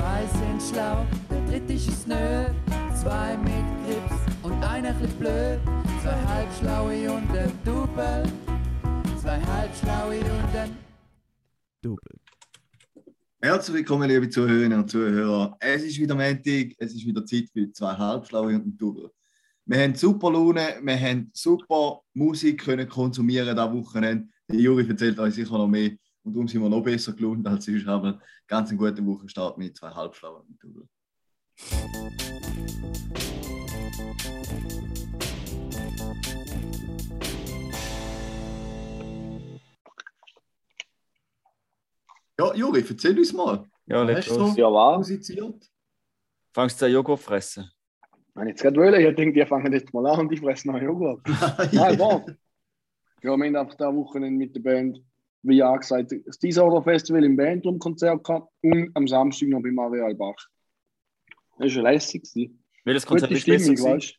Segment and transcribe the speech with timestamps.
[0.00, 2.46] Zwei sind schlau, der dritte ist nö.
[2.98, 5.60] Zwei mit Grips und einer chli blöd.
[6.02, 8.22] Zwei halbschlaue und ein Double.
[9.20, 10.74] Zwei halbschlaue und ein
[11.82, 12.16] Double.
[13.42, 15.54] Herzlich willkommen, liebe Zuhörerinnen und Zuhörer.
[15.60, 19.10] Es ist wieder Montag, es ist wieder Zeit für zwei Halbschlaue und ein Double.
[19.66, 24.28] Wir haben super Laune, wir haben super Musik können konsumieren am Wochenende.
[24.50, 25.90] Der Juri erzählt euch sicher noch mehr
[26.24, 27.86] und darum sind wir noch besser gelaunt als sonst.
[27.86, 30.88] Aber ganz einen guten Wochenstart mit zwei Halbschlauen und ein Double.
[42.38, 43.64] Ja, Juri, erzähl uns mal.
[43.86, 44.54] Ja, let's Hast du los.
[44.54, 44.96] so Ja, war.
[44.98, 45.70] musiziert?
[46.54, 47.70] Fangst du an Joghurt fressen?
[48.34, 50.68] Wenn ich jetzt gerade wollte, ich denke, die fangen jetzt mal an und ich fresse
[50.68, 51.20] noch Joghurt.
[51.72, 52.24] Nein, war.
[52.26, 52.34] Ja,
[53.22, 55.02] wir haben einfach da Wochenende mit der Band,
[55.42, 60.14] wie ja gesagt, das Disorder Festival im Bandroom-Konzert gehabt und am Samstag noch beim Areal
[60.14, 60.36] Bach.
[61.52, 62.22] Das war schon lässig.
[62.22, 62.62] gewesen.
[62.84, 64.18] Welches Konzert ist besser weißt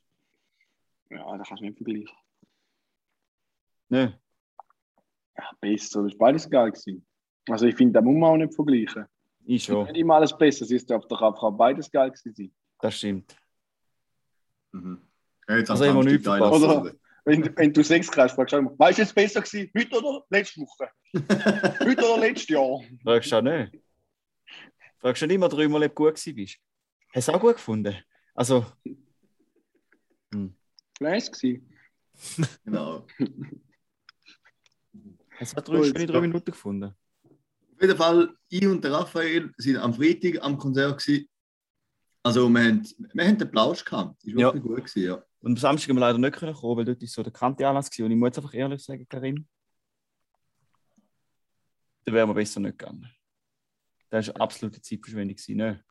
[1.10, 1.16] du?
[1.16, 2.18] Ja, da kannst du nicht vergleichen.
[3.90, 4.10] Nö.
[5.38, 6.72] Ja, besser, das war beides geil.
[6.72, 7.06] Gewesen.
[7.50, 9.06] Also ich finde, da muss man auch nicht vergleichen.
[9.46, 9.86] Ich schon.
[9.86, 12.54] Nicht immer alles besser, es ist doch einfach beides geil gewesen.
[12.80, 13.36] Das stimmt.
[14.72, 15.02] Mhm.
[15.48, 16.96] Ja, jetzt Also am haben wir Samstag nichts verpasst.
[17.24, 20.26] Wenn, wenn du sechs kriegst, fragst du immer, weißt du, es besser gewesen, heute oder
[20.30, 20.90] letzte Woche?
[21.86, 22.80] heute oder letztes Jahr?
[23.04, 23.80] Fragst du auch nicht?
[25.00, 26.58] Fragst du nicht immer dreimal, ob du gut gewesen bist?
[27.14, 27.96] Hast du auch gut gefunden?
[28.34, 28.66] Also,
[30.98, 31.68] Fleiß gewesen.
[32.66, 33.08] Genau.
[35.40, 36.22] hast du auch drei, jetzt schöne drei.
[36.22, 36.94] Minuten gefunden?
[37.24, 41.00] Auf jeden Fall, ich und der Raphael sind am Freitag am Konzert.
[41.02, 41.28] Gewesen.
[42.24, 44.16] Also, wir haben, wir haben den Plausch gehabt.
[44.24, 44.48] Das war Ja.
[44.54, 44.78] wirklich gut.
[44.78, 45.24] Gewesen, ja.
[45.42, 47.68] Und am Samstag haben wir leider nicht können kommen, weil dort ist so der kante
[47.68, 48.06] Anlass gewesen.
[48.06, 49.48] Und ich muss jetzt einfach ehrlich sagen, Karim,
[52.06, 53.10] da wären wir besser nicht gegangen.
[54.10, 55.36] Das war absolute Zeitverschwendung.
[55.36, 55.84] gewesen, Ne?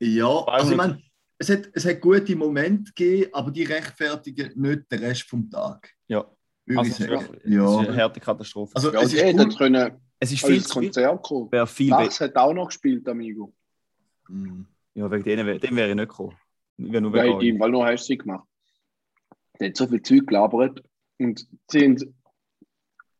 [0.00, 0.76] Ja, also ich 200.
[0.76, 1.02] meine,
[1.38, 5.90] es hat, es hat gute Momente gegeben, aber die rechtfertigen nicht den Rest vom Tag.
[6.08, 6.18] Ja.
[6.20, 7.38] Also, ich es ist sagen.
[7.44, 7.94] eine Ja.
[7.96, 8.74] harte Katastrophe.
[8.74, 9.58] Also, Ja, es ist gut.
[9.58, 10.88] können es ist viel als zu viel.
[10.88, 11.50] Konzert kommen.
[11.52, 11.90] Wäre viel.
[11.90, 13.54] Max hat auch noch gespielt, Amigo.
[14.28, 14.66] Mhm.
[14.94, 16.36] Ja, wegen denen, dem wäre ich nicht gekommen.
[16.90, 18.48] Wäre nur Weil die weil nur hast du sie gemacht.
[19.60, 20.82] Der hat so viel Zeug gelabert
[21.18, 22.06] und sie sind.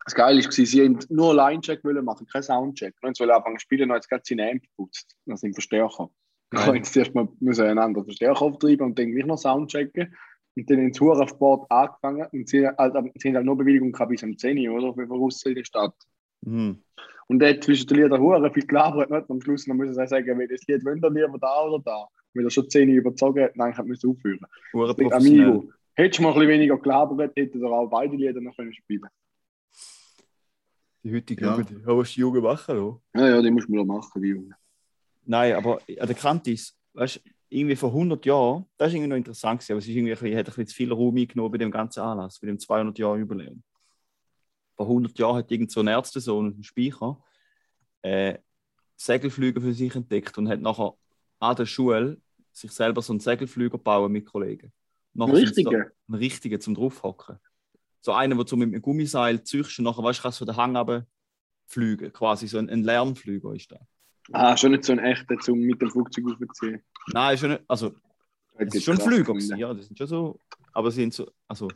[0.05, 2.95] Das Geile war, sie haben nur Line-Check machen, keinen Soundcheck.
[3.03, 5.17] Und sie wollen anfangen zu spielen, und jetzt gerade seine Amp geputzt.
[5.27, 6.11] Das sind Verstärker.
[6.53, 6.67] Ja.
[6.67, 10.15] haben jetzt erstmal müssen einen anderen Verstärker auftreiben und dann gleich noch Soundchecken.
[10.57, 14.11] Und dann in Tour Sport angefangen und sie, halt, sie haben halt nur Bewilligung gehabt
[14.11, 14.93] bis um 10 Uhr, oder?
[14.93, 15.95] Für raus in die Stadt.
[16.43, 16.83] Mhm.
[17.29, 19.31] Und der hat zwischen den Liedern viel gelabert, nicht?
[19.31, 22.09] Und am Schluss noch müssen sie sagen, welches Lied wollen wir lieber da oder da.
[22.35, 24.41] Weil er schon 10 Uhr überzogen hat, dann müssen aufhören.
[24.73, 25.47] Professionell.
[25.49, 28.73] Amigo, hättest du mal ein bisschen weniger gelabert, hätte er auch beide Lieder noch können
[28.73, 29.09] spielen
[31.03, 31.57] Die heutige Ja.
[31.57, 31.71] Jugend.
[31.87, 33.01] Ja, was die Jugend machen, oder?
[33.15, 34.57] Ja, ja, die muss man doch machen, die Junge.
[35.25, 39.11] Nein, aber an der Kante ist, weißt du, irgendwie vor 100 Jahren, das ist irgendwie
[39.11, 41.17] noch interessant gewesen, aber es ist irgendwie ein bisschen, hat ein bisschen zu viel Raum
[41.17, 43.63] eingenommen bei dem ganzen Anlass, bei dem 200 Jahre Jubiläum.
[44.75, 47.23] Vor 100 Jahren hat irgend so ein Ärztesohn ein Speicher
[48.01, 48.39] äh,
[48.97, 50.95] Segelflüge für sich entdeckt und hat nachher
[51.43, 52.21] an der Schule
[52.53, 54.73] sich selber so einen Segelflüger bauen mit Kollegen.
[55.15, 55.71] Nachher sind's Richtige?
[55.71, 57.39] da- Einen richtigen zum draufhocken.
[58.01, 60.57] So einen, der so mit einem Gummiseil züchst und nachher, weißt du, kannst du den
[60.57, 61.07] Hang
[61.67, 62.13] fliegen.
[62.13, 63.81] Quasi so ein, ein Lernflüger ist das.
[64.33, 66.83] Ah, schon nicht so ein echter zum mit dem Flugzeug aufziehen.
[67.13, 67.93] Nein, schon nicht, also
[68.57, 70.41] es ist schon krass Flüger gewesen, ja, das sind schon so,
[70.73, 71.69] aber sie sind so, also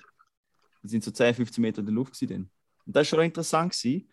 [0.83, 2.50] die sind so 10, 15 Meter in der Luft gewesen.
[2.87, 4.09] Und das ist schon interessant gewesen,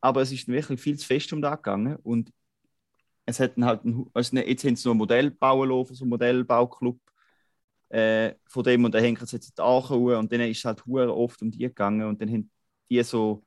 [0.00, 2.32] aber es ist wirklich viel zu fest um da gegangen und
[3.28, 6.10] es hat halt, ein, du, jetzt haben sie noch ein Modell bauen lassen, so einen
[6.10, 6.98] Modellbauclub
[7.90, 11.42] äh, von dem und dann hängt es jetzt Aachen und dann ist halt hure oft
[11.42, 12.50] um die gegangen und dann haben
[12.90, 13.44] die so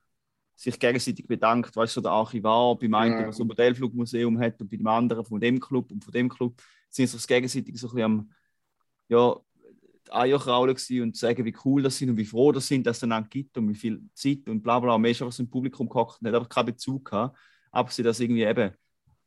[0.56, 3.24] sich gegenseitig bedankt, weißt du, so der Archivar beim einen, Ja.
[3.24, 6.30] der so ein Modellflugmuseum hat und bei dem anderen von dem Club und von dem
[6.30, 8.32] Club sind sie sich gegenseitig so ein bisschen am
[9.10, 9.36] ja,
[10.08, 12.98] die Eier kraulen und sagen, wie cool das sind und wie froh das sind, dass
[12.98, 14.94] es einander gibt und wie viel Zeit und bla bla.
[14.94, 17.38] Und man ist einfach so im Publikum gehockt und hat einfach keinen Bezug gehabt.
[17.72, 18.72] Abgesehen, dass irgendwie eben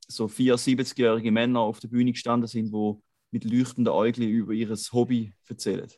[0.09, 2.95] so vier 70-jährige Männer auf der Bühne gestanden sind, die
[3.31, 5.91] mit leuchtenden Äuglein über ihr Hobby erzählen.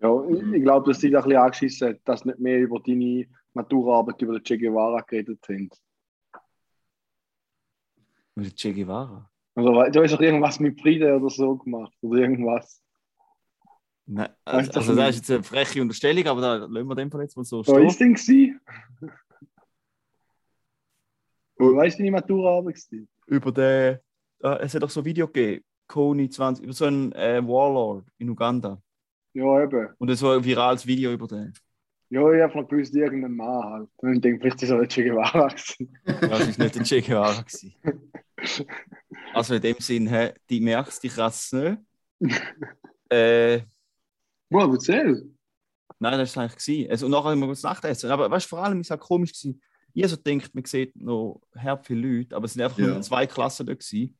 [0.00, 3.26] Ja, ich, glaube, dass die da ein bisschen angeschissen hat, dass nicht mehr über deine
[3.52, 5.70] Maturarbeit über den Che Guevara geredet haben.
[8.36, 9.28] Mit Che Guevara.
[9.54, 11.92] Also, du hast doch irgendwas mit Frieden oder so gemacht.
[12.00, 12.80] Oder irgendwas.
[14.06, 17.10] Nein, also, also das ich ist jetzt eine freche Unterstellung, aber da lassen wir dem
[17.10, 17.86] Fall jetzt mal so Was stehen.
[17.86, 18.60] ist denn gewesen?
[21.58, 23.08] Weißt du, deine Maturarbeit gewesen?
[23.28, 23.98] Über den,
[24.42, 28.06] äh, es hat auch so ein Video gegeben, Kony 20, über so einen äh, Warlord
[28.18, 28.80] in Uganda.
[29.34, 29.88] Ja, eben.
[29.98, 31.52] Und es war ein virales Video über den.
[32.10, 33.88] Ja, ich habe noch gewusst, irgendein Mann halt.
[33.96, 35.98] Und ich denke, vielleicht ist er nicht Che Guevara gewesen.
[36.06, 37.42] Ja, es war nicht der Che Guevara.
[37.42, 37.74] gewesen.
[39.34, 41.78] Also in dem Sinn, hä, die merkst, die kratzt nicht.
[43.10, 43.60] äh,
[44.50, 45.30] Wow, erzähl.
[45.98, 46.64] nein, das war eigentlich.
[46.64, 46.90] gewesen.
[46.90, 48.10] Also, und nachher haben wir kurz Nachtessen.
[48.10, 49.60] Aber weißt du, vor allem ist es komisch gewesen.
[50.00, 52.86] Ich so gedacht, man sieht noch herb viele Leute, aber es sind einfach Ja.
[52.88, 54.16] nur zwei Klassen da gewesen.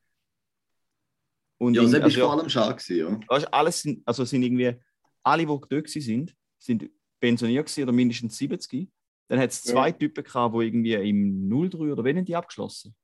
[1.59, 3.29] Und Ja, irgendwie- das war also, vor allem schade, gewesen, ja.
[3.29, 4.75] weißt, alles sind, also sind irgendwie,
[5.23, 6.91] alle, die dort gewesen sind, sind
[7.21, 8.91] pensioniert gewesen oder mindestens 70.
[9.29, 9.73] Dann hat es Ja.
[9.73, 12.95] zwei Typen gehabt, die irgendwie im 03 oder wenn die abgeschlossen?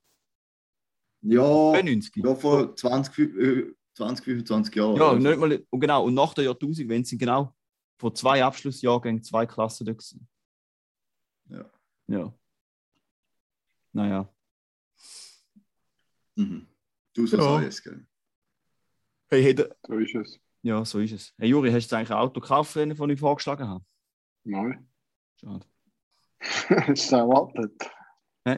[1.23, 1.43] Ja,
[1.73, 2.23] 92.
[2.25, 4.97] ja vor 20, äh, 20, 25 Jahren.
[4.97, 5.29] Ja, oder so.
[5.29, 7.55] nicht mal, und genau, und nach der Jahrtausend, wenn sie genau
[7.99, 10.29] vor zwei Abschlussjahrgängen zwei Klassen da gewesen.
[11.49, 11.71] Ja.
[12.09, 12.35] Ja.
[13.95, 14.29] Naja.
[16.37, 16.67] Mhm.
[17.15, 17.61] Du so Ja.
[17.63, 18.05] sagst, gell?
[19.31, 20.41] Hey, hey, da- So ist es.
[20.63, 21.33] ja, so ist es.
[21.39, 23.85] Hey Juri, hast du eigentlich ein Auto gekauft, das ich vorgeschlagen habe?
[24.45, 24.89] Nein.
[25.41, 25.65] Schade.
[26.71, 27.89] das ist erwartet.
[28.47, 28.57] Ja,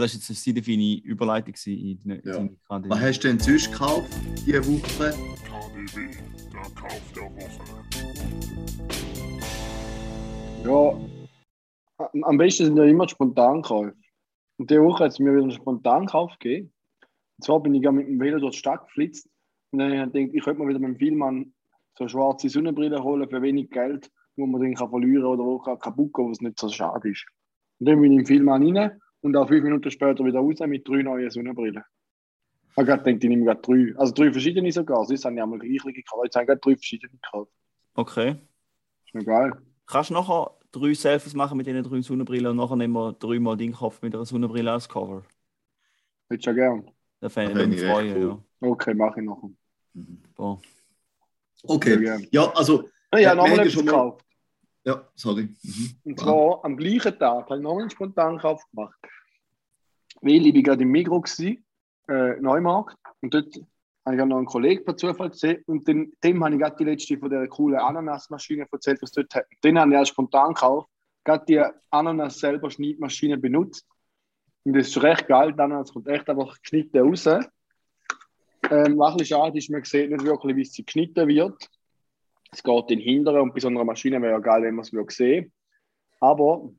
[0.00, 2.36] war jetzt eine sehr feine Überleitung gewesen in die, Ja.
[2.36, 2.48] in
[2.82, 4.10] die Was hast du denn sonst gekauft
[4.46, 5.12] diese Woche?
[5.44, 6.16] KDW,
[6.52, 7.64] der Kauf der Woche.
[10.64, 11.00] Ja,
[12.12, 13.96] am- am besten sind ja immer die Spontankäufe.
[14.58, 16.72] Und diese Woche hat es mir wieder einen Spontankauf gegeben.
[17.38, 19.28] Und zwar bin ich ja mit dem Velo durch die Stadt geflitzt
[19.70, 21.52] und dann habe ich gedacht, ich könnte mir wieder mit dem Filmmann
[21.96, 25.58] so eine schwarze Sonnenbrille holen für wenig Geld, wo man dann kann verlieren oder wo
[25.58, 27.26] kann kaputt gehen, was nicht so schade ist.
[27.78, 30.88] Und dann bin ich im Filmmann rein und auch fünf Minuten später wieder raus mit
[30.88, 31.82] drei neuen Sonnenbrillen.
[32.70, 33.94] Ich habe gedacht, ich nehme gerade drei.
[33.98, 35.04] Also drei verschiedene sogar.
[35.04, 36.24] Sonst habe ich einmal gleich gekauft.
[36.24, 37.50] Jetzt habe ich gerade drei verschiedene gekauft.
[37.94, 38.36] Okay.
[39.06, 39.52] Ist mir geil.
[39.86, 43.56] Kannst du nachher drei Selfies machen mit diesen drei Sonnenbrillen und nachher nehmen wir dreimal
[43.56, 45.22] den Kopf mit einer Sonnenbrille als Cover?
[46.28, 46.90] Hättest du ja gern.
[47.20, 48.38] Das fände ich mich freuen, cool.
[48.60, 48.68] ja.
[48.68, 49.42] Okay, mache ich noch.
[49.94, 50.22] Mhm.
[50.34, 50.60] Boah.
[51.64, 52.26] Okay.
[52.30, 54.24] Ja, also, Hey, ich Ja, habe noch wir mal haben etwas schon mal- gekauft.
[54.84, 55.48] ja, sorry.
[55.62, 55.90] Mhm.
[56.04, 58.98] Und zwar am gleichen Tag habe ich noch mal einen Spontankauf gemacht.
[60.20, 61.62] Weil ich bin gerade im Migro gsi,
[62.08, 62.96] äh, Neumarkt.
[63.22, 63.54] Und dort
[64.06, 65.62] habe ich auch noch einen Kollegen per Zufall gesehen.
[65.66, 69.34] Und den, dem habe ich gerade die letzte von der coolen Ananasmaschine erzählt, was dort
[69.34, 69.46] hat.
[69.64, 70.88] Den habe ich als spontan gekauft.
[71.24, 73.84] Gerade die Ananas selber Schneidmaschine benutzt.
[74.64, 75.52] Und das ist recht geil.
[75.52, 77.26] Die Ananas kommt echt einfach geschnitten raus.
[77.26, 81.68] Ähm, was ein bisschen schade ist, man sieht nicht wirklich, wie sie geschnitten wird.
[82.52, 84.84] Es geht in den Hinteren und bei so einer Maschine wäre ja geil, wenn man
[84.84, 85.52] es würde sehen.
[86.20, 86.70] Aber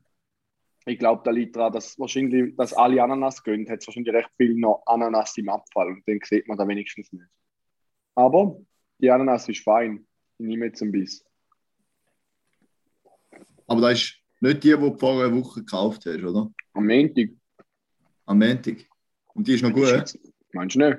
[0.88, 4.30] ich glaube, da liegt daran, dass wahrscheinlich, dass alle Ananas gehen, hat es wahrscheinlich recht
[4.36, 7.26] viel noch Ananas im Abfall und dann sieht man da wenigstens nicht.
[8.14, 8.58] Aber
[8.98, 10.06] die Ananas ist fein.
[10.38, 11.24] Ich nehme jetzt ein Biss.
[13.66, 16.50] Aber das ist nicht die, die du vor einer Woche gekauft hast, oder?
[16.74, 17.30] Am Montag.
[18.26, 18.86] Am Montag.
[19.34, 20.18] Und die ist noch gut?
[20.52, 20.98] Meinst du nicht?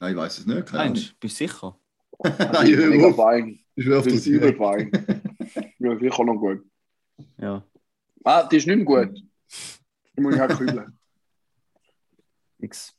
[0.00, 0.66] Nein, ich weiß es nicht.
[0.66, 0.92] Keine Ahnung.
[0.94, 1.16] Meinst du?
[1.20, 1.78] Bist du sicher?
[2.22, 3.16] Nein, Die ist hör mega auf.
[3.16, 3.58] fein.
[3.74, 4.90] Ich wirf Die das übel fein.
[5.78, 6.64] Ja, sicher noch gut.
[7.38, 7.64] Ja.
[8.24, 9.22] Ah, die ist nicht mehr gut.
[10.16, 10.98] Die muss ich halt kübeln.
[12.58, 12.94] X.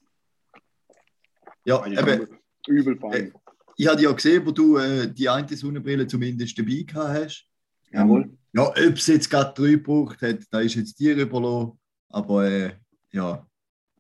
[1.66, 2.28] Ja, eben,
[2.68, 3.34] Übel fein.
[3.76, 7.46] ich habe ja gesehen, wo du äh, die eine Sonnenbrille zumindest dabei gehabt hast.
[7.92, 8.38] Jawohl.
[8.54, 11.78] Ja, ob es jetzt gerade drei gebraucht hat, da ist jetzt dir überlassen.
[12.10, 12.74] Aber äh,
[13.12, 13.46] ja,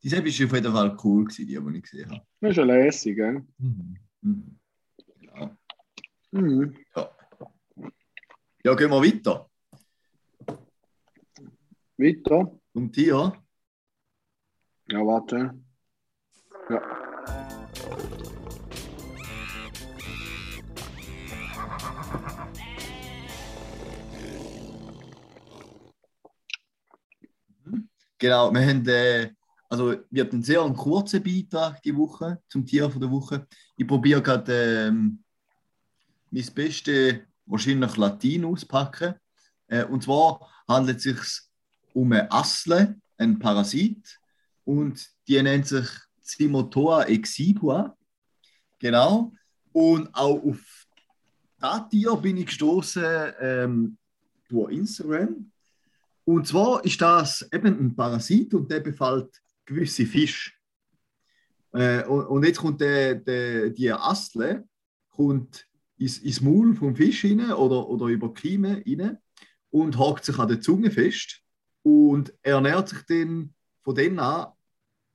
[0.01, 2.21] die Sepp ist auf jeden Fall cool gewesen, die, die ich gesehen habe.
[2.42, 3.45] Das ist ja lässig, gell?
[3.57, 3.98] Mhm.
[4.21, 4.60] Mhm.
[5.21, 5.57] Ja.
[6.31, 6.75] Mhm.
[6.95, 7.12] Ja.
[8.63, 9.48] ja, gehen wir weiter.
[11.99, 12.57] Weiter.
[12.71, 13.33] Und dir?
[14.87, 15.53] Ja, warte.
[16.69, 16.81] Ja.
[28.18, 29.31] Genau, wir haben, äh,
[29.69, 33.45] also wir hatten einen sehr kurzen Beitrag die Woche zum Tier von der Woche.
[33.75, 35.23] Ich probiere gerade ähm,
[36.31, 39.15] mein Bestes wahrscheinlich Latin auspacken.
[39.68, 41.48] Äh, und zwar handelt es sich
[41.93, 44.19] um eine Asle, ein Parasit,
[44.65, 45.87] und die nennt sich
[46.21, 47.97] Cimotoa exibua.
[48.77, 49.33] Genau.
[49.71, 50.87] Und auch auf
[51.59, 53.97] das Tier bin ich gestoßen ähm,
[54.47, 55.51] durch Instagram.
[56.23, 60.51] Und zwar ist das eben ein Parasit und der befällt gewisse Fische.
[61.73, 64.67] Äh, und, und jetzt kommt der, der, die Astle
[65.09, 65.65] kommt
[65.97, 69.17] ins, ins Maul vom Fisch rein oder, oder über Kiemen rein
[69.71, 71.41] und hakt sich an der Zunge fest
[71.89, 74.51] und ernährt sich dann von dann an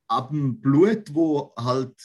[0.07, 1.95] ab dem Blut, wo halt,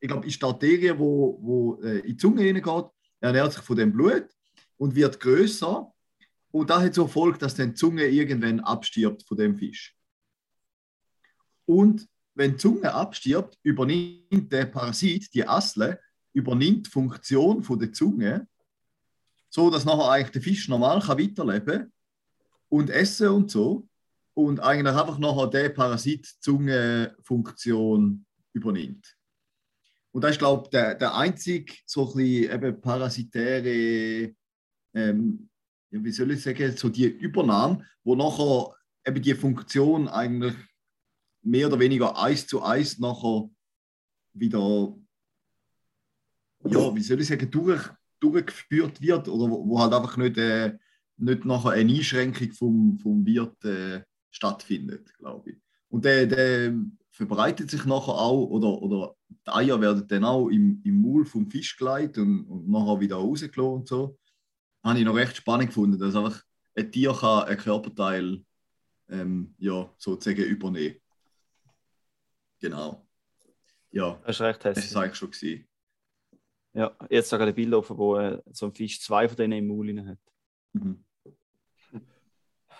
[0.00, 3.76] ich glaube, ist die Arterie, wo, wo äh, in die Zunge reingeht, ernährt sich von
[3.76, 4.28] dem Blut
[4.78, 5.92] und wird größer
[6.50, 9.96] und das hat zur Folge, dass dann die Zunge irgendwann abstirbt von dem Fisch.
[11.66, 16.00] Und wenn die Zunge abstirbt, übernimmt der Parasit, die Asle,
[16.32, 18.48] übernimmt die Funktion von der Zunge,
[19.48, 21.92] so dass nachher eigentlich der Fisch normal kann weiterleben
[22.70, 23.86] und essen und so.
[24.34, 29.16] und eigentlich einfach nachher der Parasit die Zungenfunktion übernimmt.
[30.12, 34.34] Und das ist, glaube ich, der, der einzige so ein bisschen eben parasitäre,
[34.94, 35.48] ähm,
[35.90, 38.74] wie soll ich sagen, so die Übernahme, wo nachher
[39.04, 40.54] eben die Funktion eigentlich
[41.42, 43.50] mehr oder weniger eins zu eins nachher
[44.32, 44.96] wieder,
[46.64, 47.88] ja, wie soll ich sagen, durch,
[48.20, 50.78] durchgeführt wird oder wo, wo halt einfach nicht, äh,
[51.20, 55.56] nicht nachher eine Einschränkung vom, vom Wirt äh, stattfindet, glaube ich.
[55.88, 56.74] Und der, der
[57.10, 61.50] verbreitet sich nachher auch, oder, oder die Eier werden dann auch im, im Maul vom
[61.50, 64.18] Fisch geleitet und, und nachher wieder rausgelassen und so.
[64.82, 66.42] Habe ich noch recht spannend gefunden, dass einfach
[66.74, 68.42] ein Tier kann ein Körperteil
[69.08, 70.96] ähm, ja, sozusagen übernehmen
[72.60, 73.06] Genau.
[73.90, 74.90] Ja, Das ist recht das hässlich.
[74.90, 75.64] ist eigentlich schon.
[76.72, 79.66] Ja, jetzt sogar ein Bild offen, wo äh, so ein Fisch zwei von denen im
[79.66, 80.18] Maul hat.
[80.72, 81.04] Mhm.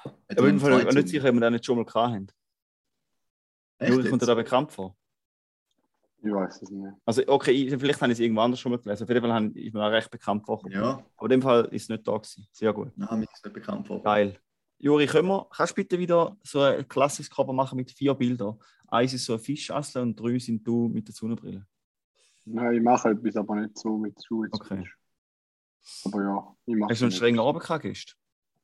[0.04, 0.14] Auf
[0.45, 2.26] jeden Fall nicht sicher, ob wir das nicht schon mal gehabt haben.
[3.83, 4.97] Juri, kommt dir da bekannt vor?
[6.23, 6.92] Ich weiß es nicht.
[7.07, 9.04] Also, okay, ich- vielleicht habe ich es irgendwo anders schon mal gelesen.
[9.04, 10.78] Auf jeden Fall habe- ist mir auch recht bekannt vorgekommen.
[10.78, 12.47] Ja, Aber in dem Fall ist es nicht da gewesen.
[12.52, 12.92] Sehr gut.
[12.97, 14.02] nein, mir ist nicht bekannt vor.
[14.02, 14.38] Geil.
[14.78, 18.59] Juri, können wir, kannst du bitte wieder so ein klassisches Cover machen mit vier Bildern?
[18.88, 21.66] Eins ist so ein Fischassel und drei sind du mit der Sonnenbrille.
[22.45, 24.50] Nein, ich mache etwas, aber nicht so mit Schuhe.
[24.50, 24.87] zu Okay.
[26.04, 27.85] Aber ja, ich mache Hast du einen strengen Abend gehabt?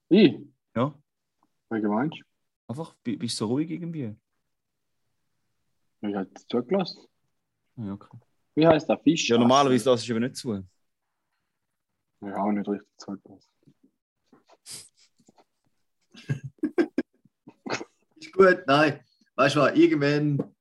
[0.09, 0.41] Ich?
[0.75, 0.95] Ja.
[1.71, 2.21] Wie meinst
[2.69, 4.15] Einfach, bi- bist du so ruhig irgendwie?
[6.03, 6.09] du?
[6.09, 7.07] Ich habe es zugelassen.
[7.77, 8.17] Ja, okay.
[8.55, 9.29] Wie heißt der Fisch?
[9.29, 10.65] ja normalerweise lasse ich aber nicht zu.
[12.23, 13.51] Ja, auch nicht richtig zugelassen.
[18.17, 19.01] Ist gut, nein.
[19.37, 20.53] Weißt du was, irgendwann.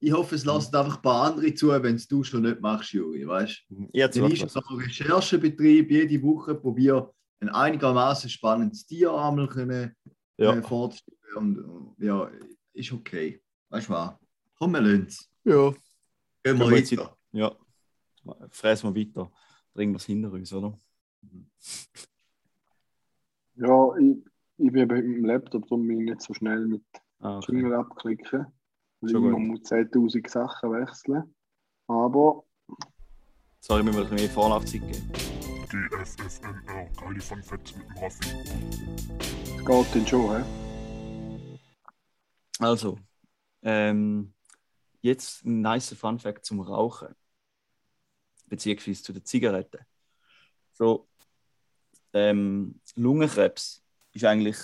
[0.00, 2.92] Ich hoffe, es lassen einfach ein paar andere zu, wenn es du schon nicht machst,
[2.92, 3.26] Juri.
[3.26, 4.22] Weißt Ich habe du?
[4.22, 9.94] Wenn ich so einen Recherchebetrieb jede Woche probiere, ein einigermaßen spannendes Tier einmal können,
[10.36, 10.54] Ja.
[10.54, 11.18] äh, vorzustellen.
[11.36, 12.30] Und, ja,
[12.72, 13.42] ist okay.
[13.68, 14.14] Weißt du was?
[14.56, 15.30] Komm, wir lassen es.
[15.44, 15.70] ja.
[15.70, 17.16] Gehen Gehen wir jetzt weiter.
[17.32, 17.52] Ja.
[18.50, 19.30] Fräsen wir weiter.
[19.74, 20.76] Bringen wir es hinter uns, oder?
[23.56, 24.16] Ja, ich,
[24.58, 26.82] ich bin mit dem Laptop, darum bin ich nicht so schnell mit
[27.20, 27.52] Ah, okay.
[27.52, 28.46] Jingle abklicken.
[29.00, 29.40] Weil Schon ich gut.
[29.46, 31.34] muss 10.000 Sachen wechseln.
[31.88, 32.44] Aber
[33.60, 35.10] Sorry, wir müssen ein bisschen mehr Vorlaufzeit geben.
[35.68, 38.30] GFFNR, geile Fun Facts mit dem Raffi.
[39.20, 40.44] es geht dann schon, hä?
[42.58, 42.98] Also,
[43.62, 44.32] ähm,
[45.02, 47.14] jetzt ein nice Fun Fact zum Rauchen.
[48.46, 49.84] Beziehungsweise zu den Zigaretten.
[50.72, 51.06] So,
[52.14, 54.56] ähm, Lungenkrebs ist eigentlich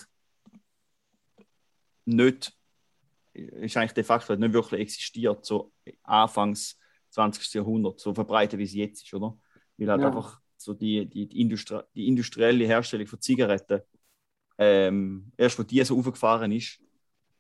[2.07, 2.57] nicht,
[3.35, 5.71] ist eigentlich de facto nicht wirklich existiert, so
[6.03, 6.79] Anfangs
[7.11, 7.53] 20.
[7.55, 9.39] Jahrhundert, so verbreitet wie es jetzt ist, oder?
[9.77, 10.07] Weil halt Ja.
[10.09, 13.83] einfach so die, die, die, Industrie, die industrielle Herstellung von Zigaretten
[14.59, 16.81] ähm, erst, wo die so aufgefahren ist,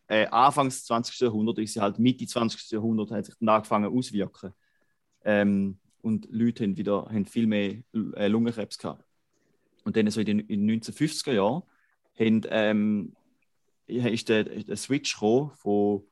[0.09, 1.21] äh, Anfangs 20.
[1.21, 2.71] Jahrhundert ist sie halt Mitte 20.
[2.71, 4.52] Jahrhundert hat sich dann angefangen auszuwirken.
[5.25, 7.83] Ähm, und Leute haben wieder haben viel mehr
[8.14, 9.04] äh, Lungenkrebs gehabt.
[9.85, 11.62] Und dann so in den, in den 1950er Jahren
[12.19, 13.16] haben, ähm,
[13.87, 16.04] ist der, der Switch gekommen von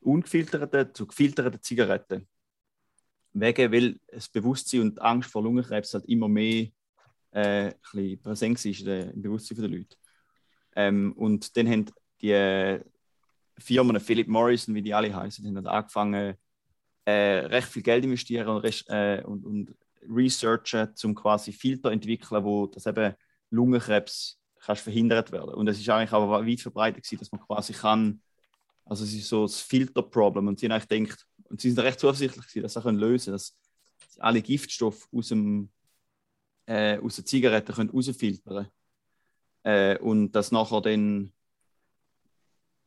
[0.00, 2.28] ungefilterten zu gefilterten Zigaretten.
[3.34, 6.68] Wegen, weil das Bewusstsein und die Angst vor Lungenkrebs halt immer mehr
[7.30, 7.72] äh,
[8.22, 9.96] präsent der- im Bewusstsein der Leute.
[10.76, 11.86] Ähm, und dann haben
[12.20, 12.80] die äh,
[13.58, 16.34] Firmen, Philip Morris und wie die alle heißen, haben halt angefangen,
[17.04, 17.12] äh,
[17.46, 19.74] recht viel Geld investieren und, äh, und, und
[20.08, 23.14] researchen, um quasi Filter zu entwickeln, wo das eben
[23.50, 25.54] Lungenkrebs kannst verhindert werden.
[25.54, 28.22] Und es ist eigentlich aber weit verbreitet gewesen, dass man quasi kann,
[28.84, 32.00] also es ist so das Filterproblem und sie haben eigentlich gedacht, und sie sind recht
[32.00, 33.54] zuversichtlich dass sie können lösen, dass
[34.08, 35.70] sie alle Giftstoffe aus dem
[36.66, 38.68] äh, aus der Zigarette können rausfiltern
[39.62, 41.30] äh, und das nachher dann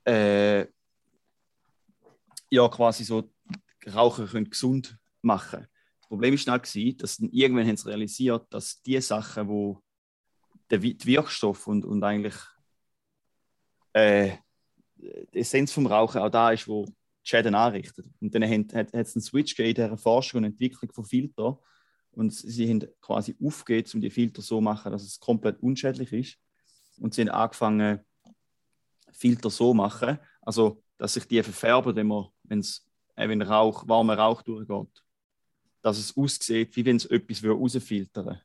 [0.06, 0.66] äh,
[2.50, 3.32] ja quasi so
[3.88, 5.68] Raucher können gesund machen.
[6.00, 9.80] Das Problem ist schnell dass dann irgendwann haben sie realisiert, dass die Sachen, wo
[10.72, 12.36] der Wirkstoff und, und eigentlich
[13.94, 14.38] äh,
[14.98, 16.88] die Essenz vom Rauchen auch da ist, wo
[17.26, 18.06] Schäden anrichtet.
[18.22, 21.58] Und dann hat es einen Switch gegeben in dieser Forschung und Entwicklung von Filtern
[22.16, 26.14] und sie haben quasi aufgegeben, um die Filter so zu machen, dass es komplett unschädlich
[26.14, 26.38] ist.
[26.98, 28.00] Und sie haben angefangen,
[29.12, 33.88] Filter so zu machen, also dass sich die verfärben, wenn, man, wenn's, äh, wenn Rauch,
[33.88, 35.04] warmer Rauch durchgeht.
[35.82, 38.42] Dass es aussieht, wie wenn es etwas rausfiltern würde.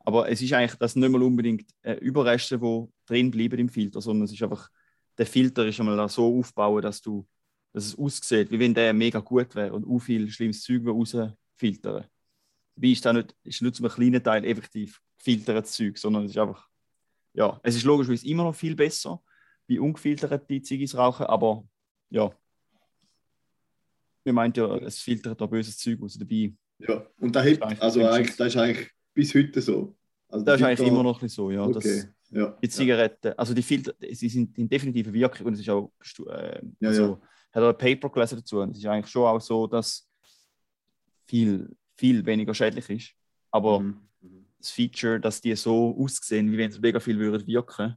[0.00, 4.02] Aber es ist eigentlich das nicht mal unbedingt äh, Überreste, die drin bleiben im Filter,
[4.02, 4.68] sondern es ist einfach,
[5.16, 7.26] der Filter ist einmal so aufgebaut, dass, du,
[7.74, 12.06] dass es aussieht, wie wenn der mega gut wäre und auch viel schlimmes Zeug rausfiltern.
[12.76, 16.38] Dabei ist das nicht, ist nicht zum kleinen Teil effektiv gefiltertes Zeug, sondern es ist
[16.38, 16.68] einfach,
[17.32, 19.20] ja, es ist logischerweise immer noch viel besser,
[19.66, 21.66] wie ungefilterte Ziggis rauchen, aber
[22.10, 22.30] ja.
[24.22, 26.54] Wir meint ja, es filtert da böses Zeug aus dabei.
[26.78, 29.96] Ja, und da eigentlich also eigentlich, das ist eigentlich bis heute so.
[30.28, 31.64] Also Das ist eigentlich immer noch ein bisschen so, ja.
[31.64, 32.58] Okay, Das, ja.
[32.62, 35.92] die Zigaretten, also die Filter, sie sind in definitiver Wirkung und es ist auch,
[36.28, 37.20] äh, Ja, also, ja.
[37.54, 40.08] Hat auch ein Paper gelesen dazu und es ist eigentlich schon auch so, dass
[41.26, 43.10] viel, viel weniger schädlich ist.
[43.50, 44.00] Aber Mhm.
[44.58, 47.96] das Feature, dass die so aussehen, wie wenn es mega viel würden wirken,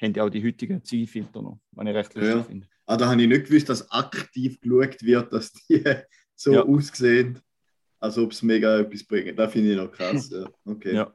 [0.00, 2.42] haben ja auch die heutigen Zielfilter noch, was ich recht lustig Ja.
[2.42, 2.66] finde.
[2.86, 5.84] Ah, da habe ich nicht gewusst, dass aktiv geschaut wird, dass die
[6.34, 6.62] so Ja.
[6.64, 7.40] aussehen,
[8.00, 9.36] als ob es mega etwas bringen.
[9.36, 10.30] Das finde ich noch krass.
[10.30, 10.46] Ja.
[10.64, 10.94] Okay.
[10.94, 11.12] Ja.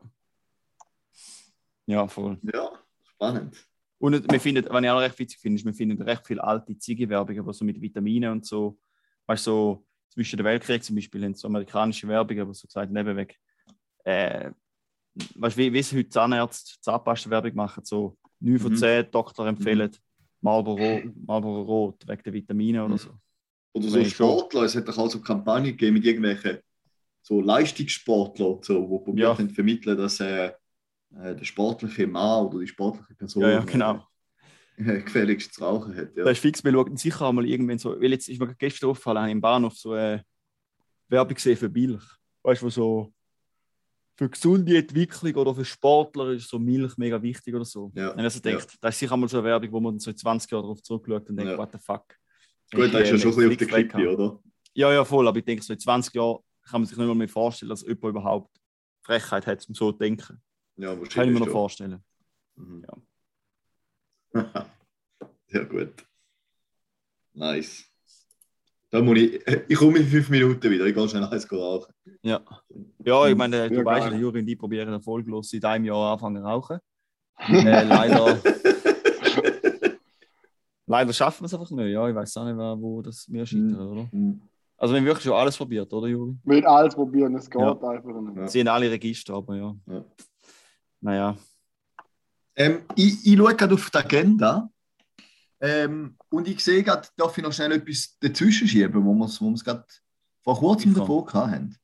[1.86, 2.40] Ja, voll.
[2.54, 2.72] Ja,
[3.04, 3.68] spannend.
[4.04, 6.78] Und wir finden, was ich auch recht witzig finde, ist, wir finden recht viele alte
[6.78, 8.78] Ziege-Werbungen, aber so mit Vitaminen und so.
[9.28, 12.92] Weißt du, so zwischen den Weltkrieg zum Beispiel, haben so amerikanische Werbungen, aber so gesagt,
[12.92, 13.40] nebenweg.
[14.04, 14.52] Äh,
[15.36, 18.76] weißt du, wie, wie es heute Zahnärzte Zahnpasta-Werbung machen, so 9 von Mhm.
[18.76, 19.90] 10 Doktor empfehlen
[20.42, 22.98] Marlboro, Marlboro Rot wegen der Vitamine oder Mhm.
[22.98, 23.12] so.
[23.72, 26.58] Oder so Sportler, es hat doch auch so Kampagnen gegeben mit irgendwelchen
[27.22, 29.38] so Leistungssportler, so, wo probiert Ja.
[29.38, 30.52] haben vermitteln, dass äh,
[31.22, 34.06] äh, der sportliche Mann oder die sportliche Person Ja, ja, genau.
[34.78, 36.16] äh, gefälligst zu rauchen hat.
[36.16, 36.24] Ja.
[36.24, 39.30] Das ist fix, wir schauen sicher einmal irgendwann so, weil jetzt ist mir gestern aufgefallen,
[39.30, 40.24] im Bahnhof so eine
[41.10, 42.04] Werbung gesehen für Milch.
[42.44, 43.14] Weißt du, wo so
[44.16, 47.92] für gesunde Entwicklung oder für Sportler ist so Milch mega wichtig oder so.
[47.96, 50.18] Ja, Und also denkt, das ist sicher einmal so eine Werbung, wo man so in
[50.18, 51.58] 20 Jahren darauf zurückschaut und denkt, Ja.
[51.58, 52.06] what the fuck.
[52.74, 54.08] Gut, das ist ja schon ein bisschen auf der haben.
[54.08, 54.40] oder?
[54.76, 57.16] Ja, ja, voll, aber ich denke, so in 20 Jahren kann man sich nicht mal
[57.16, 58.56] mehr vorstellen, dass jemand überhaupt
[59.02, 60.42] Frechheit hat, um so zu denken.
[60.76, 62.04] Ja, Kann ich mir wahrscheinlich noch vorstellen.
[62.56, 62.86] Mhm.
[65.48, 65.94] Sehr gut.
[67.34, 67.86] Nice.
[68.90, 71.92] Da muss ich, ich komme in fünf Minuten wieder, ich gehe schnell eins rauchen.
[72.22, 72.42] Ja.
[73.04, 76.14] Ja, ich meine, du Ja, weißt, der Juri und ich probieren erfolglos seit einem Jahr
[76.14, 76.80] anfangen zu rauchen.
[77.40, 78.40] äh, leider,
[80.86, 81.88] leider schaffen wir es einfach nicht.
[81.92, 84.08] Ja, ich weiß auch nicht, wo das wir scheitern, oder?
[84.12, 84.42] Mhm.
[84.78, 86.36] Also, wir haben wirklich schon alles probiert, oder, Juri?
[86.44, 87.72] Ich will alles probieren, es geht Ja.
[87.72, 88.38] einfach nicht.
[88.38, 88.48] Ja.
[88.48, 89.76] Sie haben alle Register, aber ja.
[89.88, 90.06] Ja.
[91.04, 91.36] Naja.
[92.56, 94.70] Ähm, ich, ich schaue gerade auf die Agenda
[95.60, 99.42] ähm, und ich sehe gerade, darf ich noch schnell etwas dazwischen schieben, wo wir es
[99.42, 99.86] wo wir's gerade
[100.44, 101.76] vor kurzem davor haben.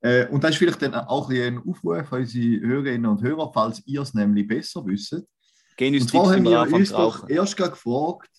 [0.00, 3.82] Äh, und das ist vielleicht dann auch ein, Aufruf an unsere Hörerinnen und Hörer, falls
[3.86, 5.22] ihr es nämlich besser wisst.
[5.76, 8.30] Gehen uns Und zwar haben wir uns doch erst gefragt,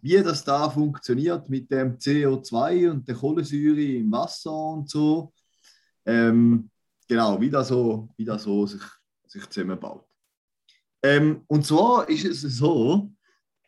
[0.00, 5.32] wie das da funktioniert mit dem CO2 und der Kohlensäure im Wasser und so.
[6.04, 6.68] Ähm,
[7.06, 8.82] genau, wie das so, wie das so sich,
[9.32, 10.06] sich zusammenbaut.
[11.02, 13.10] Ähm, und zwar ist es so,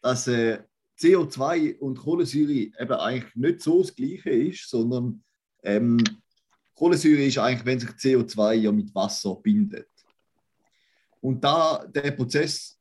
[0.01, 0.63] dass äh,
[0.99, 5.25] CO2 und Kohlensäure eben eigentlich nicht so das Gleiche ist, sondern
[5.63, 5.99] ähm,
[6.75, 9.89] Kohlensäure ist eigentlich, wenn sich CO2 ja mit Wasser bindet.
[11.21, 12.79] Und da der Prozess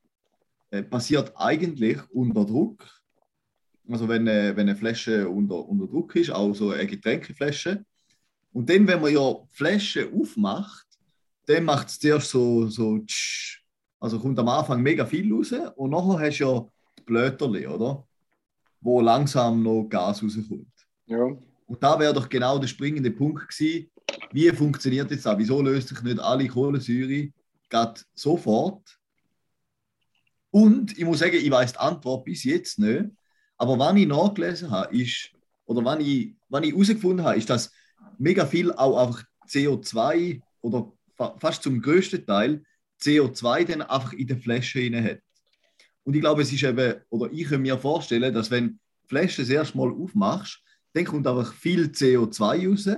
[0.70, 2.86] äh, passiert eigentlich unter Druck.
[3.88, 7.86] Also wenn, äh, wenn eine Flasche unter, unter Druck ist, also eine Getränkeflasche.
[8.52, 10.86] Und dann, wenn man ja Flasche aufmacht,
[11.46, 13.64] dann macht es zuerst so, so tsch,
[14.00, 16.66] also kommt am Anfang mega viel raus und nachher hast du ja
[17.00, 18.06] die Blöterli, oder?
[18.82, 20.68] Wo langsam noch Gas rauskommt.
[21.06, 21.24] Ja.
[21.66, 23.90] Und da wäre doch genau der springende Punkt gewesen,
[24.32, 25.38] wie funktioniert jetzt das?
[25.38, 27.30] Wieso löst sich nicht alle Kohlensäure
[27.70, 29.00] gerade sofort?
[30.52, 33.06] Und ich muss sagen, ich weiß die Antwort bis jetzt nicht.
[33.58, 35.32] Aber was ich nachgelesen habe, ist,
[35.66, 37.72] oder was ich, was ich herausgefunden habe, ist, dass
[38.18, 42.64] mega viel auch einfach CO2 oder fa fast zum größten Teil
[43.02, 45.20] CO2 dann einfach in der Flasche rein hat.
[46.04, 49.42] Und ich glaube, es ist eben, oder ich kann mir vorstellen, dass wenn die Flasche
[49.42, 50.62] das erste Mal aufmachst,
[50.94, 52.90] dann kommt einfach viel CO2 raus.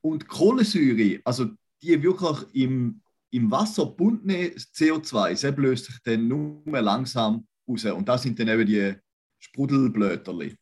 [0.00, 6.62] Und Kohlensäure, also die wirklich im, im Wasser gebundene CO2, das löst sich dann nur
[6.66, 7.84] langsam raus.
[7.84, 8.94] Und das sind dann eben die
[9.38, 10.56] Sprudelblöterli.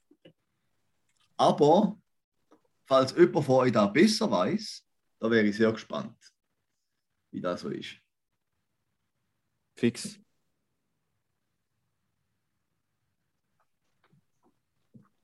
[1.37, 1.98] Aber,
[2.85, 4.85] falls jemand von euch da besser weiß,
[5.20, 6.16] da wäre ich sehr gespannt,
[7.30, 7.96] wie das so ist.
[9.76, 10.18] Fix.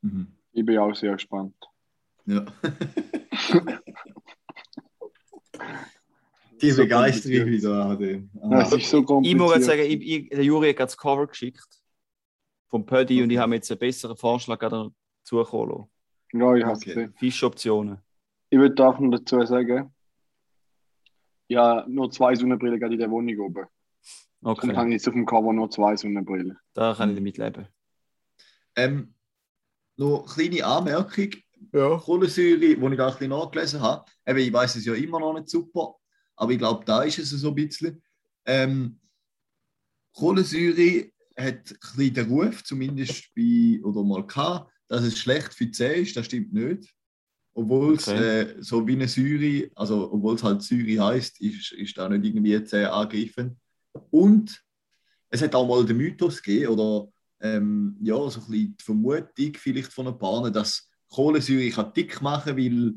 [0.02, 0.32] Mhm.
[0.52, 1.56] Ich bin auch sehr gespannt.
[2.26, 2.46] Ja.
[6.62, 7.98] Die So Begeisterung wieder
[8.62, 9.38] es ist so Ich kompliziert.
[9.40, 11.82] muss jetzt sagen, ich, ich, der Juri hat das Cover geschickt
[12.68, 15.88] vom Pödi und ich habe jetzt einen besseren Vorschlag dazu.
[16.32, 16.94] Ja, ich habe es Okay.
[16.94, 17.14] gesehen.
[17.18, 17.98] Fischoptionen.
[18.50, 19.92] Ich würde auch noch dazu sagen,
[21.48, 23.66] ja, nur zwei Sonnenbrillen gerade in der Wohnung oben.
[24.42, 26.58] Okay, habe ich jetzt auf dem Cover nur zwei Sonnenbrillen.
[26.74, 27.66] da kann ich damit leben.
[28.76, 29.14] Ähm,
[29.96, 31.30] noch eine kleine Anmerkung.
[31.72, 31.96] Ja.
[31.96, 35.34] Kohlensäure, die ich da ein bisschen nachgelesen habe, eben, ich weiß es ja immer noch
[35.34, 35.96] nicht super,
[36.36, 38.02] aber ich glaube, da ist es so ein bisschen.
[38.44, 39.00] Ähm,
[40.12, 45.66] Kohlensäure hat ein bisschen den Ruf, zumindest bei, oder mal gehabt, dass es schlecht für
[45.66, 46.16] die Zähne ist.
[46.16, 46.94] Das stimmt nicht.
[47.58, 48.40] Obwohl es Okay.
[48.40, 52.24] äh, so wie eine Säure, also obwohl es halt Säure heißt, ist, ist da nicht
[52.24, 53.58] irgendwie Zähne angegriffen.
[54.10, 54.62] Und
[55.30, 57.08] es hat auch mal den Mythos gegeben, oder
[57.40, 62.20] ähm, ja, so ein bisschen die Vermutung vielleicht von ein paar, dass Kohlensäure kann dick
[62.20, 62.94] machen weil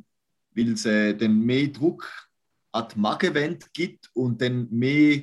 [0.56, 2.10] weil es äh, dann mehr Druck
[2.72, 5.22] an die Magenwände gibt und dann mehr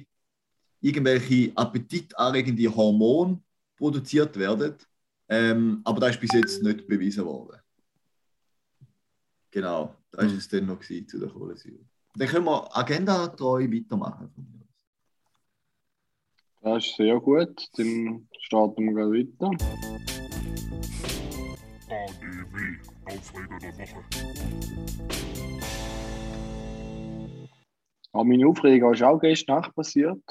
[0.81, 3.43] irgendwelche appetitanregende Hormone
[3.77, 4.77] produziert werden.
[5.29, 7.61] Ähm, aber das ist bis jetzt nicht bewiesen worden.
[9.51, 10.37] Genau, das war Mhm.
[10.39, 11.79] es dann noch gewesen zu der Kohlensäure.
[12.15, 14.31] Dann können wir Agenda treu weitermachen.
[14.35, 14.67] von mir aus.
[16.63, 17.69] Das ist sehr gut.
[17.77, 19.51] Dann starten wir gleich weiter.
[21.89, 24.05] ADW, Aufreger der Woche.
[28.13, 30.23] Aber meine Aufregung ist auch gestern Nacht passiert.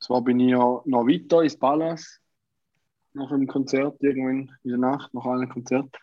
[0.00, 2.20] Zwar bin ich ja noch weiter ins Palace,
[3.12, 5.96] nach dem Konzert, irgendwann in der Nacht, nach einem Konzert.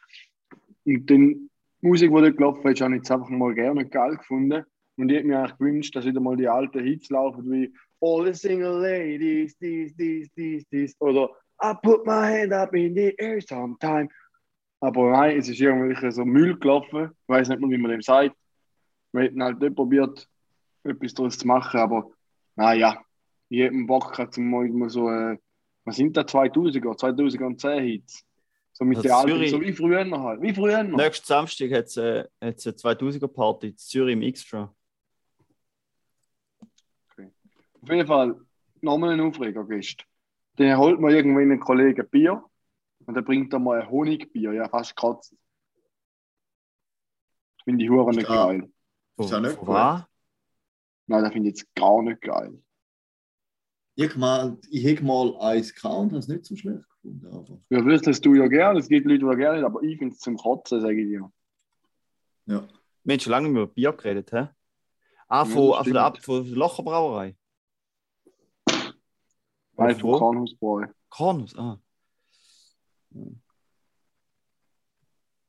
[0.86, 1.50] Und dann
[1.82, 4.64] die Musik, die dort gelaufen ist, habe ich jetzt einfach mal gerne geil gefunden.
[4.98, 8.26] Und ich hätte mir eigentlich gewünscht, dass wieder mal die alten Hits laufen, wie All
[8.26, 10.96] the single ladies, dies, dies, dies, dies.
[11.00, 11.30] Oder
[11.64, 14.10] I put my hand up in the air sometime.
[14.80, 17.10] Aber nein, es ist irgendwie so Müll gelaufen.
[17.12, 18.36] Ich weiß nicht mal, wie man dem sagt.
[19.12, 20.28] Wir hätten halt nicht probiert,
[20.84, 22.12] etwas daraus zu machen, aber
[22.56, 23.02] naja,
[23.50, 25.38] ich hätte Bock gehabt, zum mal so, äh,
[25.86, 28.27] was sind da 2000er, 2010 Hits?
[28.78, 30.98] So mit Also Zürich- so wie früher noch halt, wie früher noch.
[30.98, 34.72] Nächsten Samstag hat es eine 2000er Party in Zürich im Extra.
[37.82, 38.40] Auf jeden Fall,
[38.82, 40.06] nochmal ein Aufreger gestern.
[40.58, 42.44] Dann holt man irgendwann einen Kollegen Bier
[43.06, 45.36] und dann bringt er mal ein Honigbier, ja, fast kotzt.
[47.64, 48.70] Finde ich hure nicht geil.
[49.18, 50.04] Ist ja nicht was?
[51.08, 52.62] Nein, das finde ich jetzt gar nicht geil.
[53.96, 56.84] Ich, gemeint, ich hätte mal eins gehabt und habe es nicht so schlecht.
[57.26, 60.20] Aber, Ja, wüsstest du ja gerne, es gibt Leute, die gerne, aber ich finde es
[60.20, 61.32] zum Kotzen, sage ich dir.
[62.46, 62.68] ja.
[63.04, 64.50] Wir haben schon lange nicht mehr über Bier geredet, hä?
[65.30, 67.38] Ah, Ja, von, ah, von, der, von der Locherbrauerei.
[69.78, 70.18] Nein, Von von wo?
[70.18, 70.88] Kornhausbräu.
[71.10, 71.80] Kornus, ah.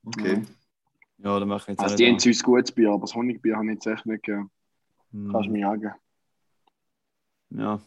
[0.05, 0.43] Okay.
[1.17, 3.55] Ja, dann machen wir jetzt Also die haben nicht süß gutes Bier, aber das Honigbier
[3.57, 4.49] habe ich jetzt echt nicht gern.
[5.13, 5.29] an.
[5.31, 5.93] Kannst du mir sagen.
[7.49, 7.81] Ja,